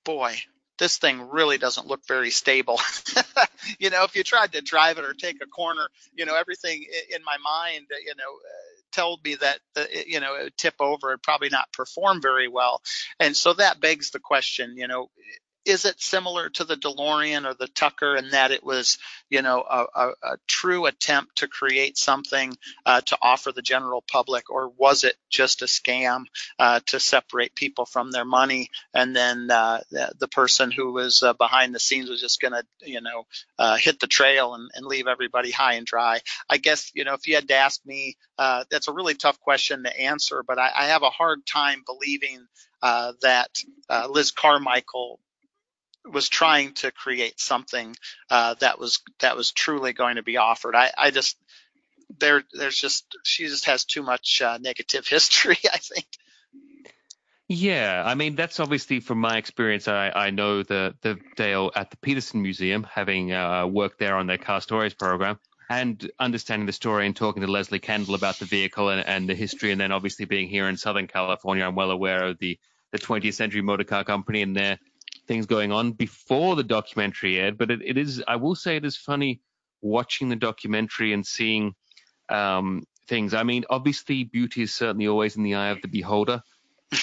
boy, 0.04 0.36
this 0.78 0.98
thing 0.98 1.28
really 1.30 1.58
doesn't 1.58 1.86
look 1.86 2.06
very 2.06 2.30
stable. 2.30 2.80
you 3.78 3.90
know, 3.90 4.04
if 4.04 4.14
you 4.14 4.22
tried 4.22 4.52
to 4.52 4.62
drive 4.62 4.98
it 4.98 5.04
or 5.04 5.12
take 5.12 5.42
a 5.42 5.46
corner, 5.46 5.88
you 6.14 6.24
know, 6.24 6.36
everything 6.36 6.84
in 7.14 7.22
my 7.24 7.36
mind, 7.44 7.86
uh, 7.92 7.96
you 8.04 8.14
know, 8.16 8.32
uh, 8.32 8.68
told 8.92 9.22
me 9.24 9.34
that 9.34 9.58
uh, 9.76 9.82
the, 9.82 10.04
you 10.06 10.18
know 10.18 10.34
it 10.34 10.44
would 10.44 10.56
tip 10.56 10.74
over 10.80 11.12
and 11.12 11.22
probably 11.22 11.50
not 11.50 11.70
perform 11.72 12.22
very 12.22 12.48
well 12.48 12.80
and 13.20 13.36
so 13.36 13.52
that 13.52 13.80
begs 13.80 14.10
the 14.10 14.18
question 14.18 14.76
you 14.78 14.88
know 14.88 15.10
is 15.68 15.84
it 15.84 16.00
similar 16.00 16.48
to 16.48 16.64
the 16.64 16.76
DeLorean 16.76 17.44
or 17.44 17.52
the 17.52 17.68
Tucker 17.68 18.16
in 18.16 18.30
that 18.30 18.52
it 18.52 18.64
was, 18.64 18.96
you 19.28 19.42
know, 19.42 19.60
a, 19.60 19.84
a, 19.94 20.08
a 20.22 20.36
true 20.46 20.86
attempt 20.86 21.36
to 21.36 21.46
create 21.46 21.98
something 21.98 22.56
uh, 22.86 23.02
to 23.02 23.18
offer 23.20 23.52
the 23.52 23.60
general 23.60 24.02
public, 24.10 24.50
or 24.50 24.70
was 24.70 25.04
it 25.04 25.14
just 25.28 25.60
a 25.60 25.66
scam 25.66 26.24
uh, 26.58 26.80
to 26.86 26.98
separate 26.98 27.54
people 27.54 27.84
from 27.84 28.10
their 28.10 28.24
money, 28.24 28.70
and 28.94 29.14
then 29.14 29.50
uh, 29.50 29.80
the, 29.90 30.10
the, 30.18 30.28
person 30.28 30.70
who 30.70 30.92
was 30.92 31.22
uh, 31.22 31.32
behind 31.34 31.74
the 31.74 31.80
scenes 31.80 32.08
was 32.08 32.20
just 32.20 32.40
going 32.40 32.52
to, 32.52 32.64
you 32.80 33.00
know, 33.00 33.26
uh, 33.58 33.76
hit 33.76 33.98
the 34.00 34.06
trail 34.06 34.54
and, 34.54 34.70
and, 34.74 34.86
leave 34.86 35.06
everybody 35.06 35.50
high 35.50 35.74
and 35.74 35.86
dry? 35.86 36.20
I 36.48 36.56
guess, 36.56 36.90
you 36.94 37.04
know, 37.04 37.14
if 37.14 37.26
you 37.26 37.34
had 37.34 37.48
to 37.48 37.54
ask 37.54 37.84
me, 37.84 38.16
uh, 38.38 38.64
that's 38.70 38.88
a 38.88 38.92
really 38.92 39.14
tough 39.14 39.40
question 39.40 39.82
to 39.82 40.00
answer, 40.00 40.42
but 40.46 40.58
I, 40.58 40.70
I 40.74 40.84
have 40.86 41.02
a 41.02 41.10
hard 41.10 41.44
time 41.44 41.82
believing 41.84 42.46
uh, 42.82 43.12
that 43.22 43.50
uh, 43.90 44.06
Liz 44.10 44.30
Carmichael 44.30 45.18
was 46.12 46.28
trying 46.28 46.74
to 46.74 46.90
create 46.90 47.40
something 47.40 47.94
uh, 48.30 48.54
that 48.60 48.78
was 48.78 49.00
that 49.20 49.36
was 49.36 49.52
truly 49.52 49.92
going 49.92 50.16
to 50.16 50.22
be 50.22 50.36
offered. 50.36 50.74
I, 50.74 50.90
I 50.96 51.10
just 51.10 51.36
there 52.18 52.42
there's 52.52 52.76
just 52.76 53.04
she 53.24 53.46
just 53.46 53.66
has 53.66 53.84
too 53.84 54.02
much 54.02 54.42
uh, 54.42 54.58
negative 54.58 55.06
history. 55.08 55.58
I 55.72 55.78
think. 55.78 56.06
Yeah, 57.48 58.02
I 58.04 58.14
mean 58.14 58.34
that's 58.34 58.60
obviously 58.60 59.00
from 59.00 59.18
my 59.18 59.38
experience. 59.38 59.88
I, 59.88 60.10
I 60.10 60.30
know 60.30 60.62
the 60.62 60.94
the 61.00 61.18
Dale 61.36 61.70
at 61.74 61.90
the 61.90 61.96
Petersen 61.96 62.42
Museum, 62.42 62.84
having 62.84 63.32
uh, 63.32 63.66
worked 63.66 63.98
there 63.98 64.16
on 64.16 64.26
their 64.26 64.38
car 64.38 64.60
stories 64.60 64.92
program, 64.92 65.38
and 65.70 66.10
understanding 66.20 66.66
the 66.66 66.72
story 66.72 67.06
and 67.06 67.16
talking 67.16 67.40
to 67.40 67.48
Leslie 67.48 67.78
Kendall 67.78 68.14
about 68.14 68.38
the 68.38 68.44
vehicle 68.44 68.90
and, 68.90 69.06
and 69.06 69.28
the 69.28 69.34
history, 69.34 69.72
and 69.72 69.80
then 69.80 69.92
obviously 69.92 70.26
being 70.26 70.48
here 70.48 70.68
in 70.68 70.76
Southern 70.76 71.06
California, 71.06 71.64
I'm 71.64 71.74
well 71.74 71.90
aware 71.90 72.24
of 72.26 72.38
the 72.38 72.58
the 72.92 72.98
20th 72.98 73.34
Century 73.34 73.62
Motor 73.62 73.84
Car 73.84 74.04
Company 74.04 74.42
and 74.42 74.56
their 74.56 74.78
things 75.26 75.46
going 75.46 75.72
on 75.72 75.92
before 75.92 76.56
the 76.56 76.64
documentary 76.64 77.38
aired. 77.38 77.58
But 77.58 77.70
it, 77.70 77.80
it 77.84 77.98
is, 77.98 78.22
I 78.26 78.36
will 78.36 78.54
say, 78.54 78.76
it 78.76 78.84
is 78.84 78.96
funny 78.96 79.40
watching 79.80 80.28
the 80.28 80.36
documentary 80.36 81.12
and 81.12 81.26
seeing 81.26 81.74
um, 82.28 82.84
things. 83.06 83.34
I 83.34 83.42
mean, 83.42 83.64
obviously, 83.70 84.24
beauty 84.24 84.62
is 84.62 84.74
certainly 84.74 85.08
always 85.08 85.36
in 85.36 85.42
the 85.42 85.54
eye 85.54 85.68
of 85.68 85.82
the 85.82 85.88
beholder. 85.88 86.42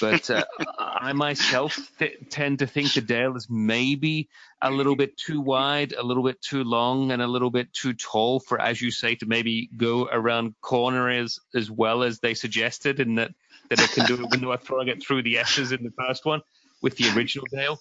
But 0.02 0.30
uh, 0.30 0.46
I 0.80 1.14
myself 1.14 1.80
th- 2.00 2.30
tend 2.30 2.60
to 2.60 2.68
think 2.68 2.94
the 2.94 3.02
Dale 3.02 3.36
is 3.36 3.48
maybe 3.50 4.30
a 4.62 4.72
little 4.72 4.96
bit 4.96 5.18
too 5.18 5.42
wide, 5.42 5.94
a 5.94 6.04
little 6.04 6.24
bit 6.24 6.42
too 6.42 6.64
long, 6.64 7.12
and 7.12 7.22
a 7.22 7.28
little 7.28 7.52
bit 7.52 7.72
too 7.74 7.94
tall 7.94 8.40
for, 8.40 8.60
as 8.60 8.82
you 8.82 8.92
say, 8.92 9.16
to 9.16 9.26
maybe 9.26 9.70
go 9.78 10.08
around 10.12 10.56
corners 10.62 11.40
as 11.54 11.70
well 11.70 12.04
as 12.04 12.20
they 12.20 12.34
suggested, 12.34 13.00
and 13.00 13.18
that 13.18 13.32
that 13.70 13.82
it 13.82 13.92
can 13.92 14.06
do 14.06 14.14
it 14.16 14.30
when 14.30 14.42
they 14.42 14.48
were 14.48 14.58
throwing 14.58 14.88
it 14.88 15.04
through 15.04 15.24
the 15.24 15.40
S's 15.40 15.72
in 15.72 15.84
the 15.84 15.92
first 15.98 16.26
one 16.26 16.42
with 16.82 16.98
the 16.98 17.10
original 17.16 17.48
Dale. 17.52 17.80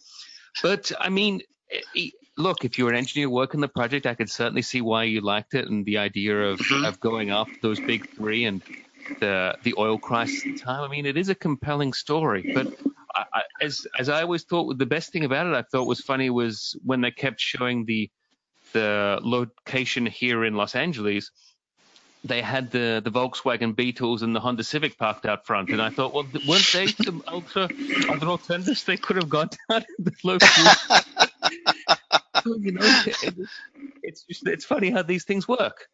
But 0.62 0.92
I 0.98 1.08
mean, 1.08 1.42
look, 2.36 2.64
if 2.64 2.78
you're 2.78 2.90
an 2.90 2.96
engineer 2.96 3.28
working 3.28 3.60
the 3.60 3.68
project, 3.68 4.06
I 4.06 4.14
could 4.14 4.30
certainly 4.30 4.62
see 4.62 4.80
why 4.80 5.04
you 5.04 5.20
liked 5.20 5.54
it 5.54 5.68
and 5.68 5.84
the 5.84 5.98
idea 5.98 6.50
of, 6.50 6.58
mm-hmm. 6.58 6.84
of 6.84 7.00
going 7.00 7.30
after 7.30 7.54
those 7.62 7.80
big 7.80 8.08
three 8.14 8.44
and 8.44 8.62
the 9.20 9.56
the 9.62 9.74
oil 9.78 9.98
crisis 9.98 10.60
time. 10.60 10.82
I 10.82 10.88
mean, 10.88 11.06
it 11.06 11.16
is 11.16 11.28
a 11.28 11.34
compelling 11.34 11.92
story, 11.92 12.52
but 12.54 12.68
I, 13.14 13.24
I, 13.32 13.42
as 13.60 13.86
as 13.98 14.08
I 14.08 14.22
always 14.22 14.44
thought, 14.44 14.78
the 14.78 14.86
best 14.86 15.12
thing 15.12 15.24
about 15.24 15.46
it 15.46 15.54
I 15.54 15.62
thought 15.62 15.86
was 15.86 16.00
funny 16.00 16.30
was 16.30 16.76
when 16.84 17.00
they 17.00 17.10
kept 17.10 17.40
showing 17.40 17.84
the 17.84 18.10
the 18.72 19.20
location 19.22 20.06
here 20.06 20.44
in 20.44 20.54
Los 20.54 20.74
Angeles 20.74 21.30
they 22.24 22.40
had 22.40 22.70
the, 22.70 23.02
the 23.04 23.10
Volkswagen 23.10 23.76
Beetles 23.76 24.22
and 24.22 24.34
the 24.34 24.40
Honda 24.40 24.64
Civic 24.64 24.96
parked 24.98 25.26
out 25.26 25.46
front, 25.46 25.68
and 25.68 25.80
I 25.80 25.90
thought, 25.90 26.14
well, 26.14 26.26
weren't 26.48 26.70
they 26.72 26.86
some 26.86 27.22
ultra 27.28 27.68
other 28.08 28.26
alternatives 28.26 28.84
they 28.84 28.96
could 28.96 29.16
have 29.16 29.28
gone 29.28 29.50
down 29.68 29.84
the 29.98 30.12
local? 30.24 30.48
so, 32.42 32.56
you 32.56 32.72
know, 32.72 32.80
it, 32.82 33.22
it, 33.22 33.34
it's 34.02 34.22
just, 34.24 34.46
it's 34.46 34.64
funny 34.64 34.90
how 34.90 35.02
these 35.02 35.24
things 35.24 35.46
work. 35.46 35.88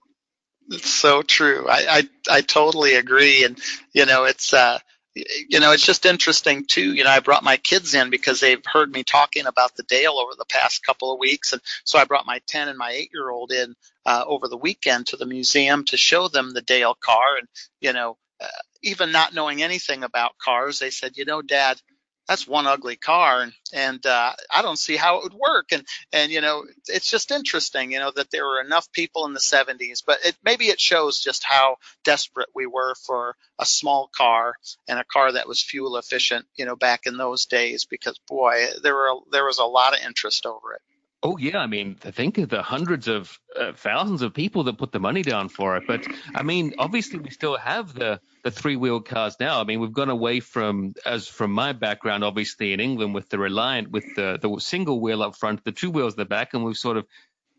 It's 0.68 0.88
so 0.88 1.22
true. 1.22 1.66
I, 1.68 1.86
I, 2.30 2.36
I 2.36 2.40
totally 2.42 2.94
agree. 2.94 3.44
And, 3.44 3.58
you 3.92 4.06
know, 4.06 4.24
it's, 4.24 4.54
uh, 4.54 4.78
you 5.14 5.58
know, 5.60 5.72
it's 5.72 5.84
just 5.84 6.06
interesting 6.06 6.64
too. 6.66 6.94
You 6.94 7.04
know, 7.04 7.10
I 7.10 7.20
brought 7.20 7.42
my 7.42 7.56
kids 7.56 7.94
in 7.94 8.10
because 8.10 8.40
they've 8.40 8.64
heard 8.64 8.92
me 8.92 9.02
talking 9.02 9.46
about 9.46 9.74
the 9.76 9.82
Dale 9.82 10.12
over 10.12 10.32
the 10.36 10.44
past 10.44 10.84
couple 10.84 11.12
of 11.12 11.18
weeks. 11.18 11.52
And 11.52 11.60
so 11.84 11.98
I 11.98 12.04
brought 12.04 12.26
my 12.26 12.40
10 12.46 12.68
and 12.68 12.78
my 12.78 12.90
8 12.90 13.10
year 13.12 13.30
old 13.30 13.52
in 13.52 13.74
uh, 14.06 14.24
over 14.26 14.48
the 14.48 14.56
weekend 14.56 15.08
to 15.08 15.16
the 15.16 15.26
museum 15.26 15.84
to 15.86 15.96
show 15.96 16.28
them 16.28 16.52
the 16.52 16.62
Dale 16.62 16.94
car. 16.94 17.36
And, 17.38 17.48
you 17.80 17.92
know, 17.92 18.16
uh, 18.40 18.46
even 18.82 19.12
not 19.12 19.34
knowing 19.34 19.62
anything 19.62 20.04
about 20.04 20.38
cars, 20.38 20.78
they 20.78 20.90
said, 20.90 21.16
you 21.16 21.24
know, 21.24 21.42
dad, 21.42 21.80
that's 22.30 22.46
one 22.46 22.68
ugly 22.68 22.94
car 22.94 23.42
and, 23.42 23.52
and 23.72 24.06
uh, 24.06 24.32
I 24.54 24.62
don't 24.62 24.78
see 24.78 24.94
how 24.94 25.18
it 25.18 25.24
would 25.24 25.34
work 25.34 25.72
and 25.72 25.84
and 26.12 26.30
you 26.30 26.40
know 26.40 26.64
it's 26.86 27.10
just 27.10 27.32
interesting 27.32 27.90
you 27.90 27.98
know 27.98 28.12
that 28.14 28.30
there 28.30 28.46
were 28.46 28.60
enough 28.60 28.90
people 28.92 29.26
in 29.26 29.32
the 29.32 29.40
70s 29.40 30.04
but 30.06 30.18
it 30.24 30.36
maybe 30.44 30.66
it 30.66 30.80
shows 30.80 31.18
just 31.18 31.42
how 31.42 31.76
desperate 32.04 32.48
we 32.54 32.66
were 32.66 32.94
for 33.04 33.34
a 33.58 33.66
small 33.66 34.08
car 34.16 34.54
and 34.86 35.00
a 35.00 35.04
car 35.12 35.32
that 35.32 35.48
was 35.48 35.60
fuel 35.60 35.96
efficient 35.96 36.46
you 36.54 36.64
know 36.64 36.76
back 36.76 37.00
in 37.06 37.16
those 37.16 37.46
days 37.46 37.84
because 37.84 38.20
boy 38.28 38.64
there 38.84 38.94
were 38.94 39.14
there 39.32 39.44
was 39.44 39.58
a 39.58 39.64
lot 39.64 39.92
of 39.92 40.06
interest 40.06 40.46
over 40.46 40.74
it 40.74 40.82
Oh 41.22 41.36
yeah, 41.36 41.58
I 41.58 41.66
mean, 41.66 41.96
think 41.96 42.38
of 42.38 42.48
the 42.48 42.62
hundreds 42.62 43.06
of 43.06 43.38
uh, 43.54 43.72
thousands 43.74 44.22
of 44.22 44.32
people 44.32 44.64
that 44.64 44.78
put 44.78 44.90
the 44.90 45.00
money 45.00 45.20
down 45.20 45.50
for 45.50 45.76
it. 45.76 45.82
But 45.86 46.06
I 46.34 46.42
mean, 46.42 46.72
obviously, 46.78 47.18
we 47.18 47.28
still 47.28 47.58
have 47.58 47.92
the 47.92 48.20
the 48.42 48.50
three 48.50 48.76
wheel 48.76 49.00
cars 49.00 49.36
now. 49.38 49.60
I 49.60 49.64
mean, 49.64 49.80
we've 49.80 49.92
gone 49.92 50.10
away 50.10 50.40
from, 50.40 50.94
as 51.04 51.28
from 51.28 51.52
my 51.52 51.72
background, 51.72 52.24
obviously 52.24 52.72
in 52.72 52.80
England 52.80 53.14
with 53.14 53.28
the 53.28 53.38
Reliant, 53.38 53.90
with 53.90 54.14
the 54.16 54.38
the 54.40 54.58
single 54.60 55.00
wheel 55.00 55.22
up 55.22 55.36
front, 55.36 55.64
the 55.64 55.72
two 55.72 55.90
wheels 55.90 56.14
at 56.14 56.18
the 56.18 56.24
back, 56.24 56.54
and 56.54 56.64
we've 56.64 56.76
sort 56.76 56.96
of 56.96 57.06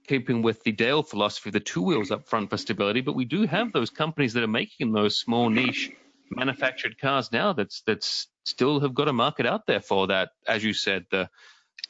keeping 0.08 0.41
with 0.41 0.63
the 0.63 0.72
Dale 0.72 1.04
philosophy, 1.04 1.52
the 1.52 1.60
two 1.60 1.82
wheels 1.82 2.12
up 2.12 2.28
front 2.28 2.50
for 2.50 2.58
stability. 2.58 3.02
But 3.02 3.15
we 3.15 3.26
do 3.26 3.46
have 3.46 3.72
those 3.72 3.89
companies 3.89 4.34
that 4.34 4.44
are 4.44 4.48
making 4.48 4.91
those 4.91 5.17
small 5.17 5.50
niche 5.50 5.91
manufactured 6.30 6.98
cars 6.98 7.32
now. 7.32 7.54
That's 7.54 7.82
that's 7.82 8.28
still 8.44 8.80
have 8.80 8.94
got 8.94 9.08
a 9.08 9.13
market 9.13 9.46
out 9.46 9.67
there 9.67 9.82
for 9.82 10.08
that, 10.08 10.30
as 10.48 10.63
you 10.63 10.74
said, 10.74 11.06
the 11.12 11.30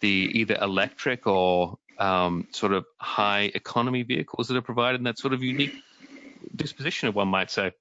the 0.02 0.30
either 0.34 0.58
electric 0.62 1.28
or 1.28 1.78
um, 1.98 2.48
sort 2.52 2.74
of 2.74 2.86
high 2.98 3.52
economy 3.54 4.04
vehicles 4.04 4.48
that 4.48 4.58
are 4.58 4.62
provided 4.62 5.00
in 5.00 5.04
that 5.06 5.20
sort 5.20 5.34
of 5.34 5.44
unique 5.44 5.76
disposition, 6.56 7.10
if 7.10 7.16
one 7.16 7.28
might 7.28 7.52
say. 7.52 7.72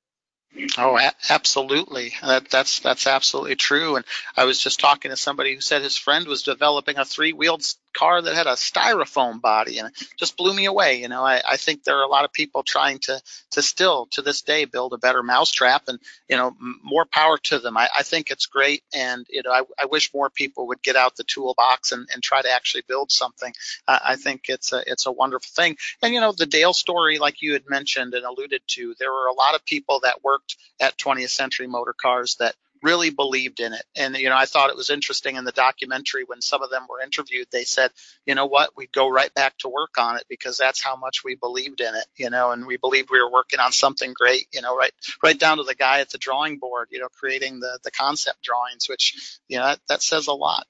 Oh, 0.79 0.97
a- 0.99 1.13
absolutely. 1.29 2.13
That, 2.23 2.49
that's 2.51 2.81
that's 2.81 3.07
absolutely 3.07 3.57
true. 3.57 3.97
And 3.97 4.05
I 4.37 4.45
was 4.45 4.59
just 4.59 4.81
talking 4.81 5.11
to 5.11 5.17
somebody 5.17 5.55
who 5.55 5.61
said 5.61 5.83
his 5.83 5.97
friend 5.97 6.27
was 6.27 6.43
developing 6.43 6.99
a 6.99 7.05
three-wheeled 7.05 7.63
car 7.93 8.23
that 8.23 8.35
had 8.35 8.47
a 8.47 8.55
styrofoam 8.55 9.41
body, 9.41 9.79
and 9.79 9.89
it 9.89 10.09
just 10.17 10.37
blew 10.37 10.55
me 10.55 10.67
away. 10.67 11.01
You 11.01 11.09
know, 11.09 11.25
I, 11.25 11.43
I 11.47 11.57
think 11.57 11.85
there 11.85 11.99
are 11.99 12.05
a 12.05 12.09
lot 12.09 12.25
of 12.25 12.33
people 12.33 12.63
trying 12.63 12.99
to 13.01 13.21
to 13.53 13.63
still 13.63 14.07
to 14.13 14.23
this 14.23 14.43
day 14.43 14.65
build 14.65 14.93
a 14.93 14.99
better 14.99 15.23
mousetrap, 15.23 15.85
and 15.89 15.99
you 16.29 16.37
know, 16.37 16.55
more 16.83 17.05
power 17.05 17.39
to 17.39 17.59
them. 17.59 17.77
I, 17.77 17.89
I 17.97 18.03
think 18.03 18.31
it's 18.31 18.47
great, 18.47 18.83
and 18.95 19.27
you 19.29 19.43
know, 19.45 19.53
I, 19.53 19.63
I 19.79 19.87
wish 19.87 20.15
more 20.15 20.31
people 20.31 20.69
would 20.69 20.83
get 20.83 20.97
out 20.97 21.17
the 21.17 21.25
toolbox 21.25 21.93
and, 21.93 22.09
and 22.13 22.23
try 22.23 22.43
to 22.43 22.51
actually 22.51 22.85
build 22.89 23.11
something. 23.11 23.53
Uh, 23.87 23.99
I 24.05 24.17
think 24.17 24.45
it's 24.49 24.73
a 24.73 24.83
it's 24.87 25.07
a 25.07 25.13
wonderful 25.13 25.51
thing. 25.55 25.77
And 26.03 26.15
you 26.15 26.21
know, 26.21 26.33
the 26.33 26.47
Dale 26.47 26.73
story, 26.73 27.19
like 27.19 27.43
you 27.43 27.53
had 27.53 27.69
mentioned 27.69 28.15
and 28.15 28.25
alluded 28.25 28.63
to, 28.69 28.95
there 28.99 29.13
were 29.13 29.27
a 29.27 29.35
lot 29.35 29.55
of 29.55 29.65
people 29.65 30.01
that 30.01 30.25
worked 30.25 30.57
at 30.81 30.97
20th 30.99 31.31
Century 31.31 31.67
Motor 31.67 31.95
Cars 32.01 32.37
that 32.37 32.55
really 32.83 33.11
believed 33.11 33.61
in 33.61 33.73
it. 33.73 33.85
And, 33.97 34.17
you 34.17 34.29
know, 34.29 34.37
I 34.37 34.47
thought 34.47 34.71
it 34.71 34.77
was 34.77 34.91
interesting 34.91 35.37
in 35.37 35.45
the 35.45 35.53
documentary 35.53 36.25
when 36.25 36.41
some 36.41 36.63
of 36.63 36.71
them 36.71 36.87
were 36.89 37.01
interviewed, 37.01 37.49
they 37.51 37.65
said, 37.65 37.91
you 38.27 38.35
know 38.35 38.47
what, 38.47 38.71
we'd 38.77 38.93
go 38.93 39.09
right 39.09 39.33
back 39.35 39.57
to 39.59 39.69
work 39.69 39.99
on 39.99 40.17
it 40.17 40.25
because 40.29 40.57
that's 40.57 40.83
how 40.83 40.97
much 40.97 41.23
we 41.25 41.35
believed 41.35 41.81
in 41.81 41.95
it, 41.95 42.07
you 42.17 42.31
know, 42.31 42.53
and 42.53 42.67
we 42.67 42.77
believed 42.77 43.11
we 43.11 43.23
were 43.23 43.31
working 43.31 43.61
on 43.61 43.73
something 43.73 44.13
great, 44.15 44.47
you 44.53 44.63
know, 44.63 44.77
right, 44.77 44.93
right 45.23 45.39
down 45.39 45.59
to 45.59 45.65
the 45.65 45.75
guy 45.75 46.01
at 46.01 46.11
the 46.11 46.19
drawing 46.19 46.59
board, 46.59 46.89
you 46.91 47.01
know, 47.01 47.09
creating 47.09 47.61
the, 47.61 47.79
the 47.85 47.91
concept 47.91 48.43
drawings, 48.43 48.89
which, 48.89 49.39
you 49.49 49.59
know, 49.59 49.67
that, 49.67 49.81
that 49.89 50.03
says 50.03 50.27
a 50.27 50.33
lot. 50.33 50.67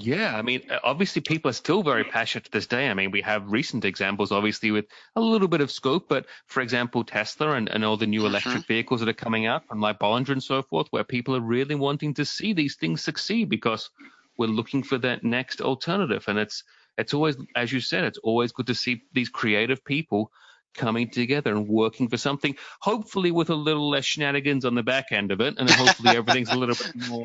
Yeah, 0.00 0.34
I 0.34 0.42
mean, 0.42 0.62
obviously, 0.82 1.20
people 1.20 1.50
are 1.50 1.54
still 1.54 1.82
very 1.82 2.04
passionate 2.04 2.46
to 2.46 2.50
this 2.50 2.66
day. 2.66 2.88
I 2.88 2.94
mean, 2.94 3.10
we 3.10 3.20
have 3.20 3.52
recent 3.52 3.84
examples, 3.84 4.32
obviously, 4.32 4.70
with 4.70 4.86
a 5.14 5.20
little 5.20 5.48
bit 5.48 5.60
of 5.60 5.70
scope, 5.70 6.08
but 6.08 6.26
for 6.46 6.62
example, 6.62 7.04
Tesla 7.04 7.52
and, 7.52 7.68
and 7.68 7.84
all 7.84 7.98
the 7.98 8.06
new 8.06 8.20
mm-hmm. 8.20 8.28
electric 8.28 8.66
vehicles 8.66 9.00
that 9.00 9.08
are 9.10 9.12
coming 9.12 9.46
out 9.46 9.66
from 9.66 9.80
like 9.80 9.98
Bollinger 9.98 10.30
and 10.30 10.42
so 10.42 10.62
forth, 10.62 10.86
where 10.90 11.04
people 11.04 11.36
are 11.36 11.40
really 11.40 11.74
wanting 11.74 12.14
to 12.14 12.24
see 12.24 12.54
these 12.54 12.76
things 12.76 13.02
succeed 13.02 13.50
because 13.50 13.90
we're 14.38 14.46
looking 14.46 14.82
for 14.82 14.96
that 14.98 15.22
next 15.22 15.60
alternative. 15.60 16.24
And 16.28 16.38
it's 16.38 16.64
it's 16.96 17.12
always, 17.12 17.36
as 17.54 17.72
you 17.72 17.80
said, 17.80 18.04
it's 18.04 18.18
always 18.18 18.52
good 18.52 18.68
to 18.68 18.74
see 18.74 19.02
these 19.12 19.28
creative 19.28 19.84
people 19.84 20.32
coming 20.74 21.10
together 21.10 21.54
and 21.54 21.68
working 21.68 22.08
for 22.08 22.16
something, 22.16 22.56
hopefully 22.80 23.30
with 23.30 23.50
a 23.50 23.54
little 23.54 23.90
less 23.90 24.04
shenanigans 24.04 24.64
on 24.64 24.74
the 24.74 24.82
back 24.82 25.06
end 25.10 25.32
of 25.32 25.40
it, 25.40 25.58
and 25.58 25.68
hopefully 25.68 26.16
everything's 26.16 26.50
a 26.50 26.58
little 26.58 26.76
bit 26.76 27.08
more 27.08 27.24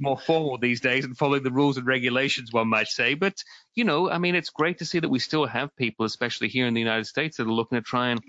more 0.00 0.18
formal 0.18 0.58
these 0.58 0.80
days 0.80 1.04
and 1.04 1.16
following 1.16 1.42
the 1.42 1.50
rules 1.50 1.76
and 1.76 1.86
regulations, 1.86 2.52
one 2.52 2.68
might 2.68 2.88
say. 2.88 3.14
But, 3.14 3.42
you 3.74 3.84
know, 3.84 4.10
I 4.10 4.18
mean, 4.18 4.34
it's 4.34 4.50
great 4.50 4.78
to 4.78 4.84
see 4.84 4.98
that 4.98 5.08
we 5.08 5.18
still 5.18 5.46
have 5.46 5.76
people, 5.76 6.06
especially 6.06 6.48
here 6.48 6.66
in 6.66 6.74
the 6.74 6.80
United 6.80 7.06
States, 7.06 7.36
that 7.36 7.46
are 7.46 7.52
looking 7.52 7.78
to 7.78 7.82
try 7.82 8.08
and 8.10 8.20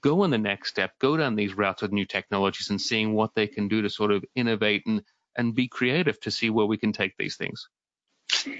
go 0.00 0.22
on 0.22 0.30
the 0.30 0.38
next 0.38 0.70
step, 0.70 0.92
go 0.98 1.16
down 1.16 1.36
these 1.36 1.54
routes 1.54 1.82
with 1.82 1.92
new 1.92 2.04
technologies 2.04 2.70
and 2.70 2.80
seeing 2.80 3.14
what 3.14 3.34
they 3.34 3.46
can 3.46 3.68
do 3.68 3.82
to 3.82 3.90
sort 3.90 4.10
of 4.10 4.24
innovate 4.34 4.84
and, 4.86 5.02
and 5.36 5.54
be 5.54 5.68
creative 5.68 6.20
to 6.20 6.30
see 6.30 6.50
where 6.50 6.66
we 6.66 6.76
can 6.76 6.92
take 6.92 7.16
these 7.16 7.36
things. 7.36 7.68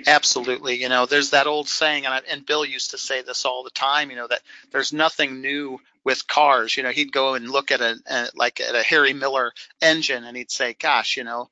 Absolutely. 0.07 0.81
You 0.81 0.89
know, 0.89 1.07
there's 1.07 1.31
that 1.31 1.47
old 1.47 1.69
saying, 1.69 2.07
and, 2.07 2.15
I, 2.15 2.21
and 2.31 2.47
Bill 2.47 2.65
used 2.65 2.93
to 2.93 2.99
say 2.99 3.23
this 3.23 3.45
all 3.45 3.65
the 3.65 3.71
time, 3.71 4.11
you 4.11 4.17
know, 4.17 4.27
that 4.27 4.41
there's 4.73 4.93
nothing 4.93 5.41
new 5.41 5.79
with 6.05 6.27
cars. 6.27 6.77
You 6.77 6.83
know, 6.83 6.91
he'd 6.91 7.13
go 7.13 7.35
and 7.35 7.51
look 7.51 7.71
at 7.71 7.81
a, 7.81 7.97
a 8.11 8.29
like 8.35 8.61
at 8.61 8.75
a 8.75 8.83
Harry 8.83 9.13
Miller 9.13 9.53
engine 9.83 10.25
and 10.25 10.37
he'd 10.37 10.51
say, 10.51 10.75
gosh, 10.79 11.17
you 11.17 11.25
know, 11.25 11.51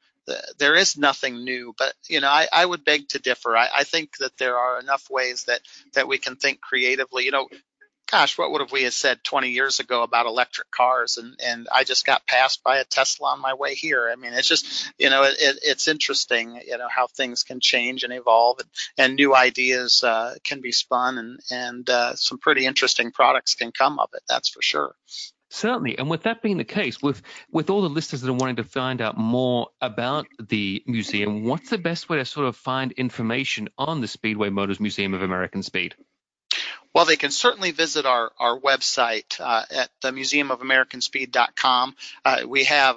there 0.58 0.74
is 0.74 0.96
nothing 0.96 1.44
new, 1.44 1.74
but 1.78 1.94
you 2.08 2.20
know, 2.20 2.28
I, 2.28 2.48
I 2.52 2.64
would 2.64 2.84
beg 2.84 3.08
to 3.10 3.18
differ. 3.18 3.56
I, 3.56 3.68
I 3.74 3.84
think 3.84 4.16
that 4.18 4.36
there 4.38 4.56
are 4.56 4.80
enough 4.80 5.08
ways 5.10 5.44
that 5.44 5.60
that 5.94 6.08
we 6.08 6.18
can 6.18 6.36
think 6.36 6.60
creatively. 6.60 7.24
You 7.24 7.30
know, 7.30 7.48
gosh, 8.10 8.38
what 8.38 8.50
would 8.50 8.60
have 8.60 8.72
we 8.72 8.88
said 8.90 9.22
20 9.24 9.50
years 9.50 9.80
ago 9.80 10.02
about 10.02 10.26
electric 10.26 10.70
cars? 10.70 11.16
And 11.16 11.38
and 11.44 11.68
I 11.72 11.84
just 11.84 12.06
got 12.06 12.26
passed 12.26 12.62
by 12.62 12.78
a 12.78 12.84
Tesla 12.84 13.30
on 13.30 13.40
my 13.40 13.54
way 13.54 13.74
here. 13.74 14.08
I 14.10 14.16
mean, 14.16 14.32
it's 14.32 14.48
just 14.48 14.92
you 14.98 15.10
know, 15.10 15.22
it, 15.24 15.36
it's 15.38 15.88
interesting, 15.88 16.60
you 16.66 16.78
know, 16.78 16.88
how 16.88 17.06
things 17.06 17.42
can 17.42 17.60
change 17.60 18.04
and 18.04 18.12
evolve, 18.12 18.60
and, 18.60 18.68
and 18.98 19.16
new 19.16 19.34
ideas 19.34 20.02
uh, 20.02 20.34
can 20.44 20.60
be 20.60 20.72
spun, 20.72 21.18
and 21.18 21.40
and 21.50 21.90
uh, 21.90 22.14
some 22.16 22.38
pretty 22.38 22.66
interesting 22.66 23.12
products 23.12 23.54
can 23.54 23.72
come 23.72 23.98
of 23.98 24.10
it. 24.14 24.22
That's 24.28 24.48
for 24.48 24.62
sure. 24.62 24.94
Certainly, 25.48 25.98
and 25.98 26.10
with 26.10 26.24
that 26.24 26.42
being 26.42 26.56
the 26.56 26.64
case, 26.64 27.00
with 27.00 27.22
with 27.52 27.70
all 27.70 27.82
the 27.82 27.88
listeners 27.88 28.22
that 28.22 28.30
are 28.30 28.34
wanting 28.34 28.56
to 28.56 28.64
find 28.64 29.00
out 29.00 29.16
more 29.16 29.68
about 29.80 30.26
the 30.40 30.82
museum, 30.86 31.44
what's 31.44 31.70
the 31.70 31.78
best 31.78 32.08
way 32.08 32.18
to 32.18 32.24
sort 32.24 32.48
of 32.48 32.56
find 32.56 32.90
information 32.92 33.68
on 33.78 34.00
the 34.00 34.08
Speedway 34.08 34.50
Motors 34.50 34.80
Museum 34.80 35.14
of 35.14 35.22
American 35.22 35.62
Speed? 35.62 35.94
Well, 36.92 37.04
they 37.04 37.16
can 37.16 37.30
certainly 37.30 37.70
visit 37.72 38.06
our, 38.06 38.32
our 38.38 38.58
website 38.58 39.38
uh, 39.38 39.64
at 39.70 39.90
the 40.00 40.12
museumofamericanspeed.com. 40.12 41.94
Uh, 42.24 42.38
we 42.48 42.64
have 42.64 42.96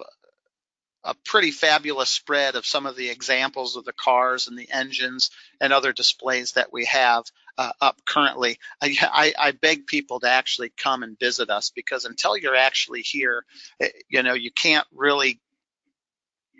a 1.03 1.13
pretty 1.25 1.51
fabulous 1.51 2.09
spread 2.09 2.55
of 2.55 2.65
some 2.65 2.85
of 2.85 2.95
the 2.95 3.09
examples 3.09 3.75
of 3.75 3.85
the 3.85 3.93
cars 3.93 4.47
and 4.47 4.57
the 4.57 4.69
engines 4.71 5.31
and 5.61 5.71
other 5.71 5.93
displays 5.93 6.53
that 6.53 6.73
we 6.73 6.85
have 6.85 7.25
uh, 7.59 7.73
up 7.81 7.99
currently. 8.05 8.57
I, 8.81 8.95
I, 9.01 9.33
I, 9.37 9.51
beg 9.51 9.85
people 9.85 10.21
to 10.21 10.29
actually 10.29 10.71
come 10.77 11.03
and 11.03 11.19
visit 11.19 11.49
us 11.49 11.71
because 11.75 12.05
until 12.05 12.37
you're 12.37 12.55
actually 12.55 13.01
here, 13.01 13.43
eh, 13.81 13.89
you 14.07 14.23
know, 14.23 14.33
you 14.33 14.49
can't 14.49 14.87
really 14.93 15.41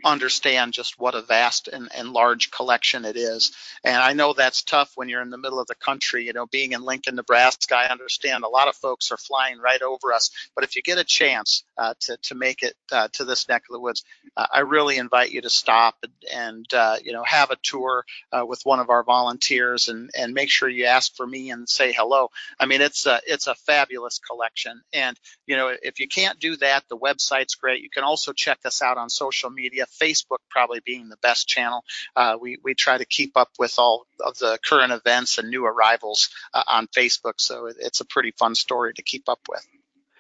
understand 0.04 0.74
just 0.74 1.00
what 1.00 1.16
a 1.16 1.22
vast 1.22 1.68
and, 1.68 1.90
and, 1.96 2.14
large 2.14 2.52
collection 2.52 3.06
it 3.06 3.16
is. 3.16 3.52
And 3.84 3.98
I 3.98 4.14
know 4.14 4.34
that's 4.34 4.64
tough 4.64 4.92
when 4.96 5.10
you're 5.10 5.22
in 5.22 5.30
the 5.30 5.38
middle 5.38 5.60
of 5.60 5.68
the 5.68 5.76
country. 5.76 6.26
You 6.26 6.34
know, 6.34 6.48
being 6.48 6.72
in 6.72 6.84
Lincoln, 6.84 7.16
Nebraska, 7.16 7.76
I 7.76 7.92
understand 7.92 8.44
a 8.44 8.50
lot 8.50 8.68
of 8.68 8.76
folks 8.76 9.12
are 9.12 9.18
flying 9.18 9.60
right 9.60 9.82
over 9.82 10.14
us. 10.14 10.32
But 10.56 10.64
if 10.64 10.76
you 10.76 10.82
get 10.82 10.98
a 10.98 11.04
chance 11.04 11.64
uh, 11.78 11.94
to, 12.02 12.18
to 12.24 12.36
make 12.36 12.64
it 12.64 12.76
uh, 12.92 13.10
to 13.14 13.26
this 13.26 13.48
neck 13.48 13.64
of 13.70 13.74
the 13.74 13.80
woods, 13.80 14.04
uh, 14.36 14.48
I 14.52 14.62
really 14.62 14.98
invite 14.98 15.32
you 15.32 15.42
to 15.42 15.50
stop 15.50 15.96
and, 16.04 16.14
and 16.34 16.74
uh, 16.74 16.98
you 17.04 17.14
know, 17.14 17.24
have 17.24 17.52
a 17.52 17.58
tour 17.62 18.06
uh, 18.32 18.46
with 18.46 18.62
one 18.64 18.80
of 18.80 18.90
our 18.90 19.04
volunteers 19.04 19.90
and, 19.90 20.10
and 20.18 20.34
make 20.34 20.50
sure 20.50 20.70
you 20.70 20.86
ask 20.86 21.16
for 21.16 21.28
me 21.28 21.52
and 21.52 21.68
say 21.68 21.92
hello. 21.92 22.30
I 22.60 22.66
mean, 22.66 22.82
it's 22.82 23.06
a, 23.06 23.20
it's 23.28 23.48
a 23.48 23.56
fabulous 23.56 24.20
collection. 24.20 24.82
And, 24.94 25.18
you 25.46 25.58
know, 25.58 25.76
if 25.82 26.00
you 26.00 26.08
can't 26.08 26.40
do 26.40 26.56
that, 26.58 26.84
the 26.90 26.98
website's 26.98 27.56
great. 27.56 27.84
You 27.84 27.90
can 27.90 28.04
also 28.04 28.34
check 28.34 28.60
us 28.66 28.82
out 28.82 28.98
on 28.98 29.10
social 29.10 29.50
media 29.50 29.86
Facebook 30.02 30.40
probably 30.50 30.80
being 30.86 31.10
the 31.10 31.18
best 31.18 31.48
channel. 31.48 31.84
Uh, 32.16 32.38
we, 32.40 32.58
we 32.64 32.74
try 32.74 32.98
to 32.98 33.06
keep 33.06 33.36
up 33.36 33.50
with 33.60 33.76
all 33.78 34.06
of 34.20 34.38
the 34.38 34.58
current 34.66 34.92
events 34.92 35.38
and 35.38 35.50
new 35.50 35.66
arrivals 35.66 36.30
uh, 36.54 36.64
on 36.68 36.88
Facebook. 36.88 37.36
So 37.38 37.68
it, 37.68 37.78
it's 37.80 38.02
a 38.02 38.06
pretty 38.06 38.32
fun 38.32 38.56
story 38.56 38.94
to 38.94 39.04
keep 39.04 39.30
up 39.30 39.40
with. 39.50 39.66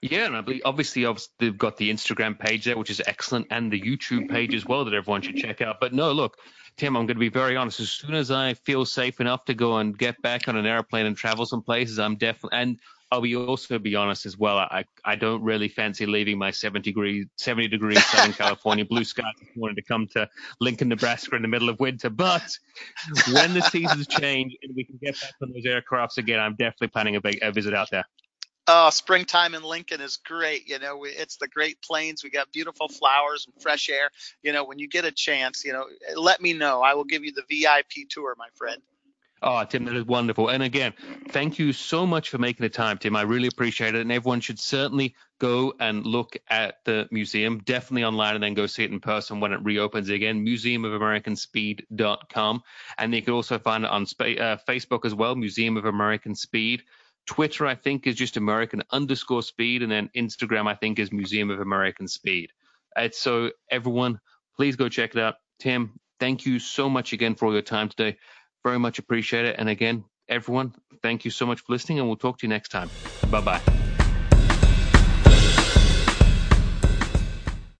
Yeah, 0.01 0.25
and 0.25 0.37
I 0.37 0.41
believe 0.41 0.61
obviously 0.63 1.05
they've 1.39 1.57
got 1.57 1.77
the 1.77 1.91
Instagram 1.91 2.39
page 2.39 2.65
there, 2.65 2.77
which 2.77 2.89
is 2.89 3.01
excellent, 3.05 3.47
and 3.51 3.71
the 3.71 3.81
YouTube 3.81 4.29
page 4.29 4.55
as 4.55 4.65
well 4.65 4.85
that 4.85 4.93
everyone 4.93 5.21
should 5.21 5.35
check 5.35 5.61
out. 5.61 5.81
But 5.81 5.93
no, 5.93 6.13
look, 6.13 6.37
Tim, 6.77 6.95
I'm 6.95 7.05
going 7.05 7.17
to 7.17 7.19
be 7.19 7.29
very 7.29 7.57
honest. 7.57 7.81
As 7.81 7.91
soon 7.91 8.13
as 8.13 8.31
I 8.31 8.53
feel 8.53 8.85
safe 8.85 9.19
enough 9.19 9.43
to 9.45 9.53
go 9.53 9.77
and 9.77 9.97
get 9.97 10.21
back 10.21 10.47
on 10.47 10.55
an 10.55 10.65
airplane 10.65 11.05
and 11.05 11.17
travel 11.17 11.45
some 11.45 11.61
places, 11.61 11.99
I'm 11.99 12.15
definitely 12.15 12.59
and 12.59 12.79
I'll 13.11 13.21
be 13.21 13.35
also 13.35 13.79
be 13.79 13.95
honest 13.95 14.25
as 14.25 14.37
well. 14.37 14.57
I 14.57 14.85
I 15.03 15.15
don't 15.15 15.41
really 15.41 15.67
fancy 15.67 16.05
leaving 16.05 16.37
my 16.37 16.51
70 16.51 16.91
degree 16.91 17.27
70 17.37 17.67
degree 17.67 17.95
Southern 17.95 18.33
California 18.33 18.85
blue 18.85 19.03
skies 19.03 19.33
this 19.39 19.49
morning 19.55 19.75
to 19.77 19.81
come 19.81 20.07
to 20.13 20.29
Lincoln, 20.59 20.89
Nebraska 20.89 21.35
in 21.35 21.41
the 21.41 21.47
middle 21.47 21.69
of 21.69 21.79
winter. 21.79 22.09
But 22.09 22.47
when 23.31 23.53
the 23.53 23.61
seasons 23.61 24.05
change 24.07 24.55
and 24.61 24.75
we 24.75 24.83
can 24.83 24.99
get 25.01 25.19
back 25.19 25.33
on 25.41 25.51
those 25.53 25.65
aircrafts 25.65 26.17
again, 26.17 26.39
I'm 26.39 26.55
definitely 26.55 26.89
planning 26.89 27.15
a 27.15 27.21
big 27.21 27.39
a 27.41 27.51
visit 27.51 27.73
out 27.73 27.89
there. 27.91 28.05
Oh, 28.71 28.91
springtime 28.91 29.55
in 29.55 29.63
Lincoln 29.63 29.99
is 29.99 30.17
great. 30.17 30.69
You 30.69 30.77
know, 30.77 31.03
it's 31.03 31.37
the 31.37 31.47
Great 31.47 31.81
Plains. 31.81 32.23
We 32.23 32.29
got 32.29 32.51
beautiful 32.51 32.87
flowers 32.87 33.47
and 33.47 33.59
fresh 33.59 33.89
air. 33.89 34.11
You 34.43 34.53
know, 34.53 34.63
when 34.63 34.77
you 34.77 34.87
get 34.87 35.05
a 35.05 35.11
chance, 35.11 35.65
you 35.65 35.73
know, 35.73 35.85
let 36.15 36.39
me 36.39 36.53
know. 36.53 36.83
I 36.83 36.93
will 36.93 37.03
give 37.03 37.23
you 37.23 37.31
the 37.31 37.41
VIP 37.49 38.07
tour, 38.07 38.35
my 38.37 38.49
friend. 38.53 38.79
Oh, 39.41 39.63
Tim, 39.63 39.85
that 39.85 39.95
is 39.95 40.05
wonderful. 40.05 40.49
And 40.49 40.61
again, 40.61 40.93
thank 41.29 41.57
you 41.57 41.71
so 41.71 42.05
much 42.05 42.27
for 42.29 42.37
making 42.37 42.63
the 42.63 42.69
time, 42.69 42.97
Tim. 42.97 43.15
I 43.15 43.21
really 43.21 43.47
appreciate 43.47 43.95
it. 43.95 44.01
And 44.01 44.11
everyone 44.11 44.41
should 44.41 44.59
certainly 44.59 45.15
go 45.39 45.73
and 45.79 46.05
look 46.05 46.35
at 46.49 46.83
the 46.83 47.07
museum, 47.09 47.59
definitely 47.59 48.03
online, 48.03 48.35
and 48.35 48.43
then 48.43 48.53
go 48.53 48.65
see 48.65 48.83
it 48.83 48.91
in 48.91 48.99
person 48.99 49.39
when 49.39 49.53
it 49.53 49.63
reopens 49.63 50.09
again, 50.09 50.45
museumofamericanspeed.com. 50.45 52.61
And 52.97 53.15
you 53.15 53.21
can 53.21 53.33
also 53.33 53.57
find 53.57 53.85
it 53.85 53.89
on 53.89 54.03
uh, 54.03 54.57
Facebook 54.67 55.05
as 55.05 55.15
well, 55.15 55.35
Museum 55.35 55.77
of 55.77 55.85
American 55.85 56.35
Speed. 56.35 56.83
Twitter, 57.25 57.65
I 57.65 57.75
think, 57.75 58.07
is 58.07 58.15
just 58.15 58.35
American 58.35 58.83
underscore 58.91 59.43
speed. 59.43 59.83
And 59.83 59.91
then 59.91 60.09
Instagram, 60.17 60.67
I 60.67 60.75
think, 60.75 60.99
is 60.99 61.13
Museum 61.13 61.49
of 61.49 61.61
American 61.61 62.09
Speed. 62.09 62.51
It's 62.97 63.19
so 63.19 63.51
everyone, 63.71 64.19
please 64.57 64.75
go 64.75 64.89
check 64.89 65.15
it 65.15 65.21
out. 65.21 65.35
Tim, 65.59 65.97
thank 66.19 66.45
you 66.45 66.59
so 66.59 66.89
much 66.89 67.13
again 67.13 67.35
for 67.35 67.45
all 67.45 67.53
your 67.53 67.61
time 67.61 67.87
today. 67.87 68.17
Very 68.63 68.79
much 68.79 68.99
appreciate 68.99 69.45
it. 69.45 69.55
And 69.57 69.69
again, 69.69 70.03
everyone, 70.27 70.75
thank 71.01 71.25
you 71.25 71.31
so 71.31 71.45
much 71.45 71.61
for 71.61 71.73
listening, 71.73 71.99
and 71.99 72.07
we'll 72.07 72.17
talk 72.17 72.39
to 72.39 72.47
you 72.47 72.49
next 72.49 72.69
time. 72.69 72.89
Bye 73.29 73.41
bye. 73.41 73.98